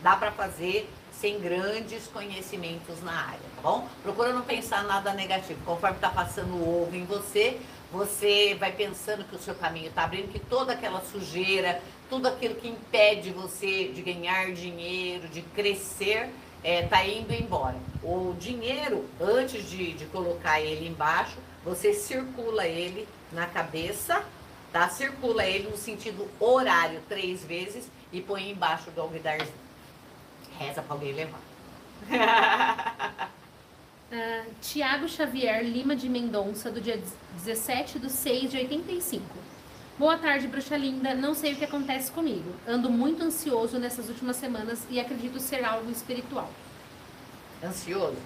Dá 0.00 0.16
para 0.16 0.32
fazer 0.32 0.88
sem 1.20 1.40
grandes 1.40 2.06
conhecimentos 2.08 3.02
na 3.02 3.12
área, 3.12 3.40
tá 3.56 3.62
bom? 3.62 3.88
Procura 4.02 4.32
não 4.32 4.42
pensar 4.42 4.84
nada 4.84 5.12
negativo. 5.12 5.60
Conforme 5.64 5.96
está 5.96 6.10
passando 6.10 6.54
o 6.54 6.82
ovo 6.82 6.94
em 6.94 7.04
você, 7.04 7.60
você 7.92 8.56
vai 8.58 8.72
pensando 8.72 9.24
que 9.24 9.36
o 9.36 9.38
seu 9.38 9.54
caminho 9.54 9.88
está 9.88 10.04
abrindo, 10.04 10.32
que 10.32 10.38
toda 10.38 10.72
aquela 10.72 11.00
sujeira, 11.00 11.80
tudo 12.10 12.26
aquilo 12.26 12.56
que 12.56 12.68
impede 12.68 13.30
você 13.30 13.88
de 13.88 14.02
ganhar 14.02 14.52
dinheiro, 14.52 15.28
de 15.28 15.42
crescer, 15.42 16.30
é, 16.62 16.82
indo 17.06 17.32
embora. 17.32 17.76
O 18.02 18.34
dinheiro, 18.38 19.04
antes 19.20 19.68
de, 19.68 19.92
de 19.92 20.06
colocar 20.06 20.60
ele 20.60 20.88
embaixo, 20.88 21.36
você 21.64 21.92
circula 21.92 22.66
ele 22.66 23.06
na 23.30 23.46
cabeça, 23.46 24.24
tá? 24.72 24.88
Circula 24.88 25.44
ele 25.44 25.68
no 25.68 25.76
sentido 25.76 26.28
horário 26.40 27.00
três 27.08 27.44
vezes 27.44 27.88
e 28.12 28.20
põe 28.20 28.50
embaixo 28.50 28.90
do 28.90 29.00
alvidarzinho. 29.00 29.63
Reza 30.58 30.82
para 30.82 30.94
alguém 30.94 31.12
levar. 31.12 31.40
Uh, 34.12 34.48
Tiago 34.60 35.08
Xavier 35.08 35.64
Lima 35.64 35.96
de 35.96 36.08
Mendonça, 36.08 36.70
do 36.70 36.80
dia 36.80 37.02
17 37.32 37.98
de 37.98 38.08
6 38.08 38.50
de 38.50 38.58
85. 38.58 39.24
Boa 39.98 40.16
tarde, 40.16 40.46
bruxa 40.46 40.76
linda. 40.76 41.14
Não 41.14 41.34
sei 41.34 41.54
o 41.54 41.56
que 41.56 41.64
acontece 41.64 42.12
comigo. 42.12 42.54
Ando 42.64 42.88
muito 42.88 43.24
ansioso 43.24 43.76
nessas 43.76 44.08
últimas 44.08 44.36
semanas 44.36 44.86
e 44.88 45.00
acredito 45.00 45.40
ser 45.40 45.64
algo 45.64 45.90
espiritual. 45.90 46.48
Ansioso? 47.60 48.18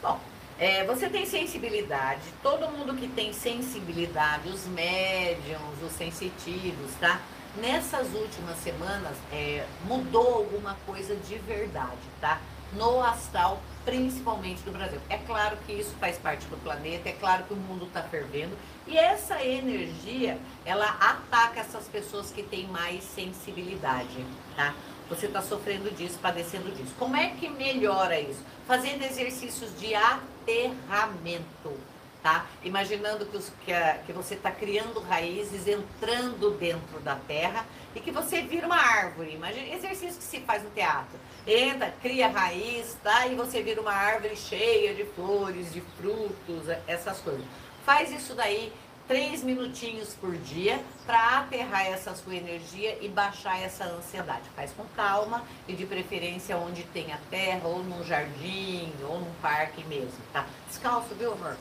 Bom, 0.00 0.20
é, 0.58 0.84
você 0.84 1.08
tem 1.08 1.26
sensibilidade. 1.26 2.22
Todo 2.42 2.70
mundo 2.70 2.94
que 2.94 3.08
tem 3.08 3.32
sensibilidade, 3.32 4.48
os 4.48 4.66
médiums, 4.66 5.82
os 5.84 5.92
sensitivos, 5.92 6.92
tá? 7.00 7.20
Nessas 7.56 8.14
últimas 8.14 8.56
semanas, 8.58 9.16
é, 9.30 9.66
mudou 9.84 10.36
alguma 10.36 10.74
coisa 10.86 11.14
de 11.16 11.36
verdade, 11.38 12.00
tá? 12.20 12.40
No 12.72 13.02
astral 13.02 13.60
principalmente 13.84 14.62
do 14.62 14.72
Brasil. 14.72 15.00
É 15.08 15.18
claro 15.18 15.56
que 15.66 15.72
isso 15.72 15.94
faz 15.98 16.16
parte 16.18 16.46
do 16.46 16.56
planeta, 16.56 17.08
é 17.08 17.12
claro 17.12 17.44
que 17.44 17.54
o 17.54 17.56
mundo 17.56 17.86
está 17.86 18.02
fervendo 18.02 18.56
e 18.86 18.96
essa 18.96 19.44
energia 19.44 20.38
ela 20.64 20.86
ataca 20.86 21.60
essas 21.60 21.86
pessoas 21.88 22.30
que 22.30 22.42
têm 22.42 22.66
mais 22.68 23.02
sensibilidade, 23.02 24.24
tá? 24.56 24.74
Você 25.08 25.26
está 25.26 25.42
sofrendo 25.42 25.90
disso, 25.90 26.18
padecendo 26.22 26.70
disso. 26.70 26.94
Como 26.98 27.16
é 27.16 27.30
que 27.30 27.48
melhora 27.48 28.18
isso? 28.18 28.42
Fazendo 28.66 29.02
exercícios 29.02 29.78
de 29.78 29.94
aterramento, 29.94 31.76
tá? 32.22 32.46
Imaginando 32.62 33.26
que, 33.26 33.36
os, 33.36 33.52
que, 33.64 33.72
a, 33.72 33.98
que 34.06 34.12
você 34.12 34.34
está 34.34 34.50
criando 34.50 35.00
raízes, 35.00 35.66
entrando 35.66 36.50
dentro 36.58 37.00
da 37.00 37.16
terra 37.16 37.66
e 37.94 38.00
que 38.00 38.10
você 38.10 38.42
vira 38.42 38.66
uma 38.66 38.76
árvore. 38.76 39.34
Imagina 39.34 39.74
exercício 39.74 40.18
que 40.18 40.24
se 40.24 40.40
faz 40.40 40.62
no 40.62 40.70
teatro 40.70 41.18
entra, 41.46 41.92
cria 42.00 42.28
raiz, 42.28 42.96
tá? 43.02 43.26
E 43.26 43.34
você 43.34 43.62
vira 43.62 43.80
uma 43.80 43.92
árvore 43.92 44.36
cheia 44.36 44.94
de 44.94 45.04
flores, 45.04 45.72
de 45.72 45.80
frutos, 45.98 46.68
essas 46.86 47.18
coisas. 47.18 47.44
Faz 47.84 48.12
isso 48.12 48.34
daí 48.34 48.72
três 49.08 49.42
minutinhos 49.42 50.14
por 50.14 50.36
dia 50.36 50.80
para 51.04 51.40
aterrar 51.40 51.86
essa 51.86 52.14
sua 52.14 52.36
energia 52.36 52.96
e 53.00 53.08
baixar 53.08 53.60
essa 53.60 53.84
ansiedade. 53.84 54.48
Faz 54.54 54.72
com 54.72 54.84
calma 54.96 55.42
e 55.66 55.72
de 55.72 55.84
preferência 55.84 56.56
onde 56.56 56.84
tem 56.84 57.12
a 57.12 57.18
terra, 57.28 57.66
ou 57.66 57.82
num 57.82 58.04
jardim, 58.04 58.92
ou 59.02 59.18
num 59.18 59.34
parque 59.42 59.84
mesmo, 59.84 60.18
tá? 60.32 60.46
Descalço, 60.68 61.14
viu, 61.16 61.32
amor? 61.32 61.56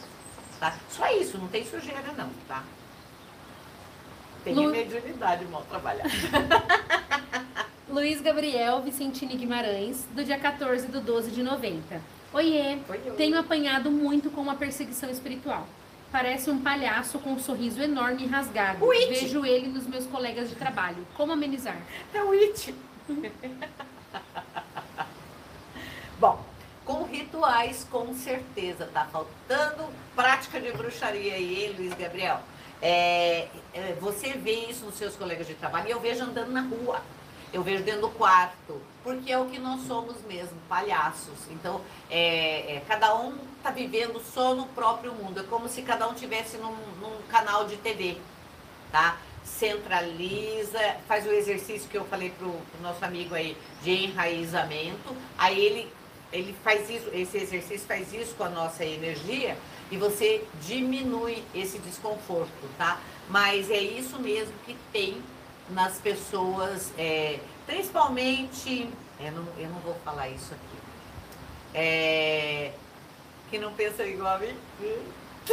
Tá? 0.62 0.78
Só 0.92 1.12
isso, 1.20 1.40
não 1.40 1.48
tem 1.48 1.66
sujeira 1.66 2.14
não, 2.16 2.30
tá? 2.48 2.64
Tem 4.44 4.54
Lu... 4.54 4.70
mediunidade 4.70 5.44
mal 5.46 5.64
trabalhada. 5.64 6.08
Luiz 7.90 8.22
Gabriel 8.22 8.80
Vicentini 8.84 9.36
Guimarães, 9.36 10.06
do 10.12 10.24
dia 10.24 10.38
14 10.38 10.86
do 10.86 11.02
12 11.02 11.32
de 11.32 11.42
90. 11.42 12.00
Oiê, 12.32 12.78
Oi, 12.88 12.98
tenho 13.18 13.40
apanhado 13.40 13.90
muito 13.90 14.30
com 14.30 14.40
uma 14.40 14.54
perseguição 14.54 15.10
espiritual. 15.10 15.68
Parece 16.12 16.52
um 16.52 16.62
palhaço 16.62 17.18
com 17.18 17.32
um 17.32 17.40
sorriso 17.40 17.82
enorme 17.82 18.26
e 18.26 18.28
rasgado. 18.28 18.88
Vejo 18.88 19.44
ele 19.44 19.68
nos 19.68 19.88
meus 19.88 20.06
colegas 20.06 20.48
de 20.48 20.56
trabalho. 20.56 21.08
Como 21.16 21.32
amenizar? 21.32 21.82
É 22.14 22.22
o 22.24 22.34
It. 22.34 22.76
Bom, 26.20 26.51
rituais, 27.22 27.88
com 27.90 28.14
certeza. 28.14 28.90
Tá 28.94 29.06
faltando 29.06 29.88
prática 30.16 30.60
de 30.60 30.72
bruxaria 30.72 31.36
aí, 31.36 31.74
Luiz 31.78 31.94
Gabriel. 31.94 32.40
É, 32.82 33.48
é, 33.74 33.98
você 34.02 34.34
vê 34.34 34.66
isso 34.70 34.86
nos 34.86 34.96
seus 34.96 35.16
colegas 35.16 35.48
de 35.48 35.54
trabalho 35.54 35.88
e 35.88 35.92
eu 35.92 36.00
vejo 36.00 36.24
andando 36.24 36.52
na 36.52 36.62
rua 36.62 37.02
eu 37.54 37.62
vejo 37.62 37.84
dentro 37.84 38.02
do 38.02 38.10
quarto, 38.10 38.82
porque 39.04 39.32
é 39.32 39.38
o 39.38 39.46
que 39.46 39.60
nós 39.60 39.82
somos 39.82 40.22
mesmo, 40.24 40.58
palhaços. 40.70 41.38
Então, 41.50 41.82
é, 42.10 42.78
é, 42.78 42.84
cada 42.88 43.16
um 43.16 43.38
está 43.58 43.72
vivendo 43.72 44.22
só 44.22 44.56
no 44.56 44.66
próprio 44.68 45.14
mundo. 45.14 45.42
É 45.42 45.44
como 45.44 45.68
se 45.68 45.82
cada 45.82 46.08
um 46.08 46.14
tivesse 46.14 46.58
num, 46.58 46.76
num 47.02 47.22
canal 47.30 47.66
de 47.66 47.76
TV, 47.78 48.18
tá? 48.92 49.18
Centraliza, 49.44 50.80
faz 51.08 51.26
o 51.26 51.32
exercício 51.32 51.90
que 51.90 51.98
eu 51.98 52.06
falei 52.06 52.30
pro, 52.30 52.52
pro 52.52 52.82
nosso 52.82 53.04
amigo 53.04 53.36
aí 53.36 53.58
de 53.84 54.06
enraizamento. 54.06 55.16
Aí 55.38 55.60
ele, 55.60 55.94
ele 56.32 56.56
faz 56.64 56.90
isso, 56.90 57.10
esse 57.14 57.38
exercício 57.38 57.88
faz 57.88 58.14
isso 58.14 58.36
com 58.36 58.44
a 58.44 58.50
nossa 58.50 58.86
energia 58.86 59.58
e 59.92 59.98
você 59.98 60.46
diminui 60.62 61.44
esse 61.54 61.78
desconforto, 61.80 62.70
tá? 62.78 63.00
Mas 63.30 63.70
é 63.70 63.80
isso 63.80 64.20
mesmo 64.20 64.54
que 64.66 64.76
tem 64.92 65.22
nas 65.70 65.98
pessoas, 65.98 66.92
é, 66.98 67.40
principalmente, 67.66 68.90
eu 69.20 69.28
é, 69.28 69.32
não, 69.32 69.46
eu 69.58 69.70
não 69.70 69.80
vou 69.80 69.96
falar 70.04 70.30
isso 70.30 70.54
aqui, 70.54 70.78
é, 71.74 72.72
que 73.50 73.58
não 73.58 73.74
pensa 73.74 74.06
igual 74.06 74.36
a 74.36 74.40
mim. 74.40 74.56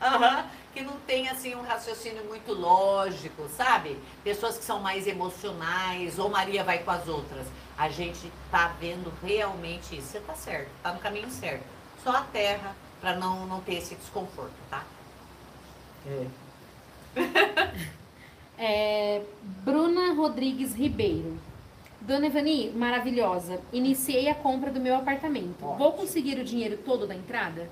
uhum, 0.00 0.44
que 0.72 0.82
não 0.82 0.96
tem 1.06 1.28
assim 1.28 1.54
um 1.54 1.62
raciocínio 1.62 2.24
muito 2.24 2.52
lógico, 2.52 3.48
sabe? 3.56 3.96
Pessoas 4.22 4.58
que 4.58 4.64
são 4.64 4.80
mais 4.80 5.06
emocionais, 5.06 6.18
ou 6.18 6.28
Maria 6.28 6.64
vai 6.64 6.78
com 6.78 6.90
as 6.90 7.06
outras. 7.06 7.46
A 7.76 7.88
gente 7.88 8.30
tá 8.50 8.68
vendo 8.80 9.12
realmente 9.22 9.96
isso. 9.96 10.08
Você 10.08 10.20
tá 10.20 10.34
certo, 10.34 10.70
tá 10.82 10.92
no 10.92 11.00
caminho 11.00 11.30
certo. 11.30 11.64
Só 12.02 12.10
a 12.10 12.22
terra 12.22 12.74
para 13.00 13.16
não, 13.16 13.46
não 13.46 13.60
ter 13.60 13.74
esse 13.74 13.94
desconforto, 13.94 14.54
tá? 14.70 14.84
É. 16.06 16.26
É, 18.56 19.20
Bruna 19.64 20.12
Rodrigues 20.14 20.74
Ribeiro. 20.74 21.36
Dona 22.00 22.26
Evani, 22.26 22.70
maravilhosa. 22.70 23.60
Iniciei 23.72 24.28
a 24.28 24.34
compra 24.34 24.70
do 24.70 24.78
meu 24.80 24.94
apartamento. 24.94 25.56
Ótimo. 25.60 25.76
Vou 25.76 25.92
conseguir 25.92 26.38
o 26.38 26.44
dinheiro 26.44 26.76
todo 26.78 27.06
da 27.06 27.14
entrada? 27.14 27.68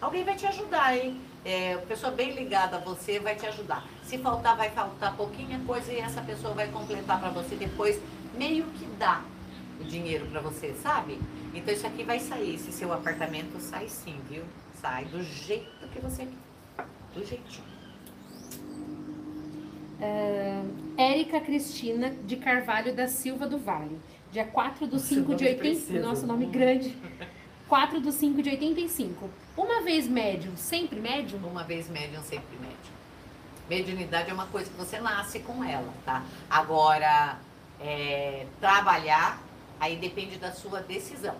Alguém 0.00 0.24
vai 0.24 0.34
te 0.34 0.46
ajudar, 0.46 0.96
hein? 0.96 1.20
É, 1.44 1.76
pessoa 1.88 2.12
bem 2.12 2.32
ligada 2.32 2.76
a 2.76 2.80
você 2.80 3.18
vai 3.18 3.34
te 3.34 3.46
ajudar. 3.46 3.86
Se 4.02 4.18
faltar, 4.18 4.56
vai 4.56 4.70
faltar 4.70 5.16
pouquinha 5.16 5.58
coisa 5.66 5.92
e 5.92 5.98
essa 5.98 6.20
pessoa 6.20 6.52
vai 6.54 6.68
completar 6.68 7.18
para 7.18 7.30
você 7.30 7.56
depois, 7.56 8.00
meio 8.36 8.64
que 8.78 8.84
dá 8.98 9.22
o 9.80 9.84
dinheiro 9.84 10.26
para 10.26 10.40
você, 10.40 10.74
sabe? 10.74 11.18
Então 11.54 11.72
isso 11.72 11.86
aqui 11.86 12.04
vai 12.04 12.20
sair. 12.20 12.54
Esse 12.54 12.70
seu 12.72 12.92
apartamento 12.92 13.58
sai 13.58 13.88
sim, 13.88 14.16
viu? 14.28 14.44
Sai 14.80 15.06
do 15.06 15.22
jeito 15.22 15.88
que 15.88 15.98
você 15.98 16.26
quer. 16.26 16.84
Do 17.14 17.26
jeitinho. 17.26 17.70
Uh, 20.00 20.94
Érica 20.96 21.40
Cristina 21.40 22.10
de 22.10 22.36
Carvalho 22.36 22.94
da 22.94 23.06
Silva 23.06 23.46
do 23.46 23.58
Vale, 23.58 23.98
dia 24.32 24.46
4 24.46 24.86
do 24.86 24.98
5 24.98 25.34
de 25.34 25.44
85. 25.44 26.06
Nossa, 26.06 26.26
nome 26.26 26.46
grande. 26.46 26.96
4 27.68 28.00
do 28.00 28.10
5 28.10 28.42
de 28.42 28.50
85. 28.50 29.28
Uma 29.60 29.82
vez 29.82 30.08
médium, 30.08 30.56
sempre 30.56 30.98
médium? 30.98 31.38
Uma 31.46 31.62
vez 31.62 31.86
médium, 31.86 32.22
sempre 32.22 32.56
médium. 32.56 32.94
Mediunidade 33.68 34.30
é 34.30 34.32
uma 34.32 34.46
coisa 34.46 34.70
que 34.70 34.76
você 34.76 34.98
nasce 34.98 35.40
com 35.40 35.62
ela, 35.62 35.92
tá? 36.02 36.24
Agora, 36.48 37.36
é, 37.78 38.46
trabalhar, 38.58 39.38
aí 39.78 39.96
depende 39.96 40.38
da 40.38 40.50
sua 40.50 40.80
decisão. 40.80 41.34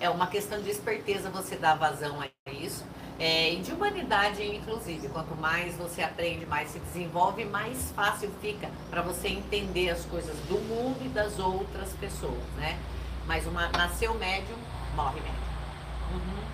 É 0.00 0.10
uma 0.10 0.26
questão 0.26 0.60
de 0.60 0.68
esperteza 0.68 1.30
você 1.30 1.54
dar 1.54 1.76
vazão 1.76 2.20
a 2.20 2.50
isso 2.50 2.84
é, 3.20 3.52
e 3.52 3.60
de 3.60 3.72
humanidade, 3.72 4.44
inclusive. 4.44 5.08
Quanto 5.08 5.36
mais 5.36 5.76
você 5.76 6.02
aprende, 6.02 6.44
mais 6.46 6.70
se 6.70 6.80
desenvolve, 6.80 7.44
mais 7.44 7.92
fácil 7.92 8.32
fica 8.40 8.68
para 8.90 9.00
você 9.00 9.28
entender 9.28 9.90
as 9.90 10.04
coisas 10.06 10.36
do 10.48 10.58
mundo 10.58 10.98
e 11.04 11.08
das 11.08 11.38
outras 11.38 11.92
pessoas, 11.92 12.42
né? 12.56 12.76
Mas 13.28 13.46
uma 13.46 13.68
nasceu 13.68 14.12
médium, 14.14 14.58
morre 14.96 15.20
médium. 15.20 15.50
Uhum. 16.14 16.49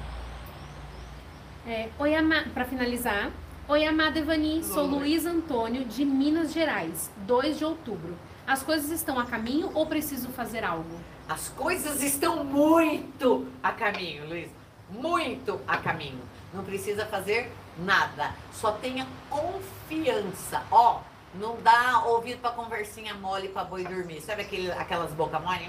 É, 1.68 1.88
oi, 1.98 2.12
para 2.54 2.64
finalizar. 2.64 3.32
Oi, 3.66 3.84
amada 3.84 4.20
Evani, 4.20 4.62
sou 4.62 4.86
Luiz 4.86 5.26
Antônio, 5.26 5.84
de 5.84 6.04
Minas 6.04 6.52
Gerais, 6.52 7.10
2 7.26 7.58
de 7.58 7.64
outubro. 7.64 8.16
As 8.46 8.62
coisas 8.62 8.88
estão 8.92 9.18
a 9.18 9.26
caminho 9.26 9.72
ou 9.74 9.84
preciso 9.84 10.28
fazer 10.28 10.62
algo? 10.62 11.00
As 11.28 11.48
coisas 11.48 12.00
estão 12.04 12.44
muito 12.44 13.48
a 13.60 13.72
caminho, 13.72 14.28
Luiz. 14.28 14.48
Muito 14.88 15.60
a 15.66 15.76
caminho. 15.78 16.20
Não 16.54 16.62
precisa 16.62 17.04
fazer 17.04 17.50
nada. 17.76 18.32
Só 18.52 18.70
tenha 18.70 19.04
confiança. 19.28 20.62
Ó, 20.70 21.00
não 21.34 21.56
dá 21.62 22.04
ouvido 22.06 22.40
para 22.40 22.52
conversinha 22.52 23.12
mole 23.14 23.48
para 23.48 23.64
boi 23.64 23.82
dormir. 23.82 24.20
Sabe 24.20 24.42
aquele, 24.42 24.70
aquelas 24.70 25.12
boca 25.14 25.40
mole? 25.40 25.68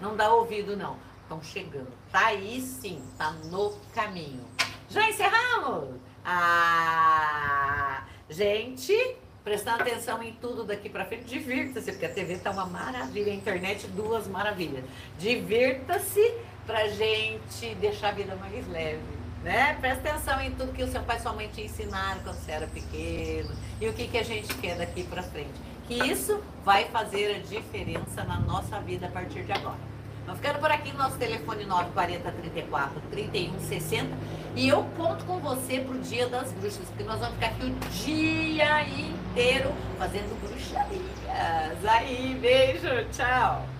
Não 0.00 0.16
dá 0.16 0.32
ouvido, 0.32 0.74
não. 0.78 0.96
Estão 1.24 1.42
chegando. 1.42 1.92
Tá 2.10 2.28
aí 2.28 2.58
sim, 2.62 3.02
tá 3.18 3.32
no 3.50 3.74
caminho. 3.94 4.48
Já 4.90 5.08
encerramos? 5.08 5.96
Ah, 6.24 8.04
gente, 8.28 9.16
prestando 9.44 9.82
atenção 9.82 10.22
em 10.22 10.32
tudo 10.34 10.64
daqui 10.64 10.88
para 10.88 11.04
frente, 11.04 11.24
divirta-se, 11.24 11.92
porque 11.92 12.06
a 12.06 12.12
TV 12.12 12.38
tá 12.38 12.50
uma 12.50 12.66
maravilha, 12.66 13.32
a 13.32 13.34
internet 13.34 13.86
duas 13.88 14.26
maravilhas. 14.26 14.84
Divirta-se 15.18 16.34
pra 16.66 16.88
gente 16.88 17.74
deixar 17.76 18.08
a 18.08 18.12
vida 18.12 18.36
mais 18.36 18.68
leve 18.68 19.00
Né? 19.42 19.74
Presta 19.80 20.10
atenção 20.10 20.40
em 20.40 20.50
tudo 20.52 20.72
que 20.72 20.82
o 20.82 20.90
seu 20.90 21.02
pai 21.02 21.16
e 21.16 21.20
sua 21.20 21.32
mãe 21.32 21.48
te 21.48 21.62
ensinaram 21.62 22.20
quando 22.22 22.36
você 22.36 22.50
era 22.50 22.66
pequeno. 22.66 23.50
E 23.80 23.88
o 23.88 23.92
que, 23.92 24.08
que 24.08 24.18
a 24.18 24.24
gente 24.24 24.52
quer 24.54 24.76
daqui 24.76 25.04
para 25.04 25.22
frente. 25.22 25.54
Que 25.86 25.94
isso 25.94 26.42
vai 26.64 26.86
fazer 26.86 27.36
a 27.36 27.38
diferença 27.38 28.24
na 28.24 28.38
nossa 28.40 28.80
vida 28.80 29.06
a 29.06 29.10
partir 29.10 29.44
de 29.44 29.52
agora. 29.52 29.97
Vamos 30.28 30.42
ficando 30.42 30.60
por 30.60 30.70
aqui, 30.70 30.92
nosso 30.92 31.16
telefone 31.16 31.64
940 31.64 32.30
34 32.32 33.00
31 33.10 33.60
60. 33.60 34.08
E 34.54 34.68
eu 34.68 34.84
conto 34.94 35.24
com 35.24 35.38
você 35.38 35.80
pro 35.80 35.98
Dia 36.00 36.28
das 36.28 36.52
Bruxas, 36.52 36.86
porque 36.86 37.02
nós 37.02 37.18
vamos 37.18 37.36
ficar 37.36 37.46
aqui 37.46 37.64
o 37.64 37.70
dia 38.04 38.82
inteiro 38.86 39.72
fazendo 39.98 40.38
bruxarias. 40.42 41.82
Aí, 41.82 42.36
beijo, 42.38 43.08
tchau. 43.10 43.77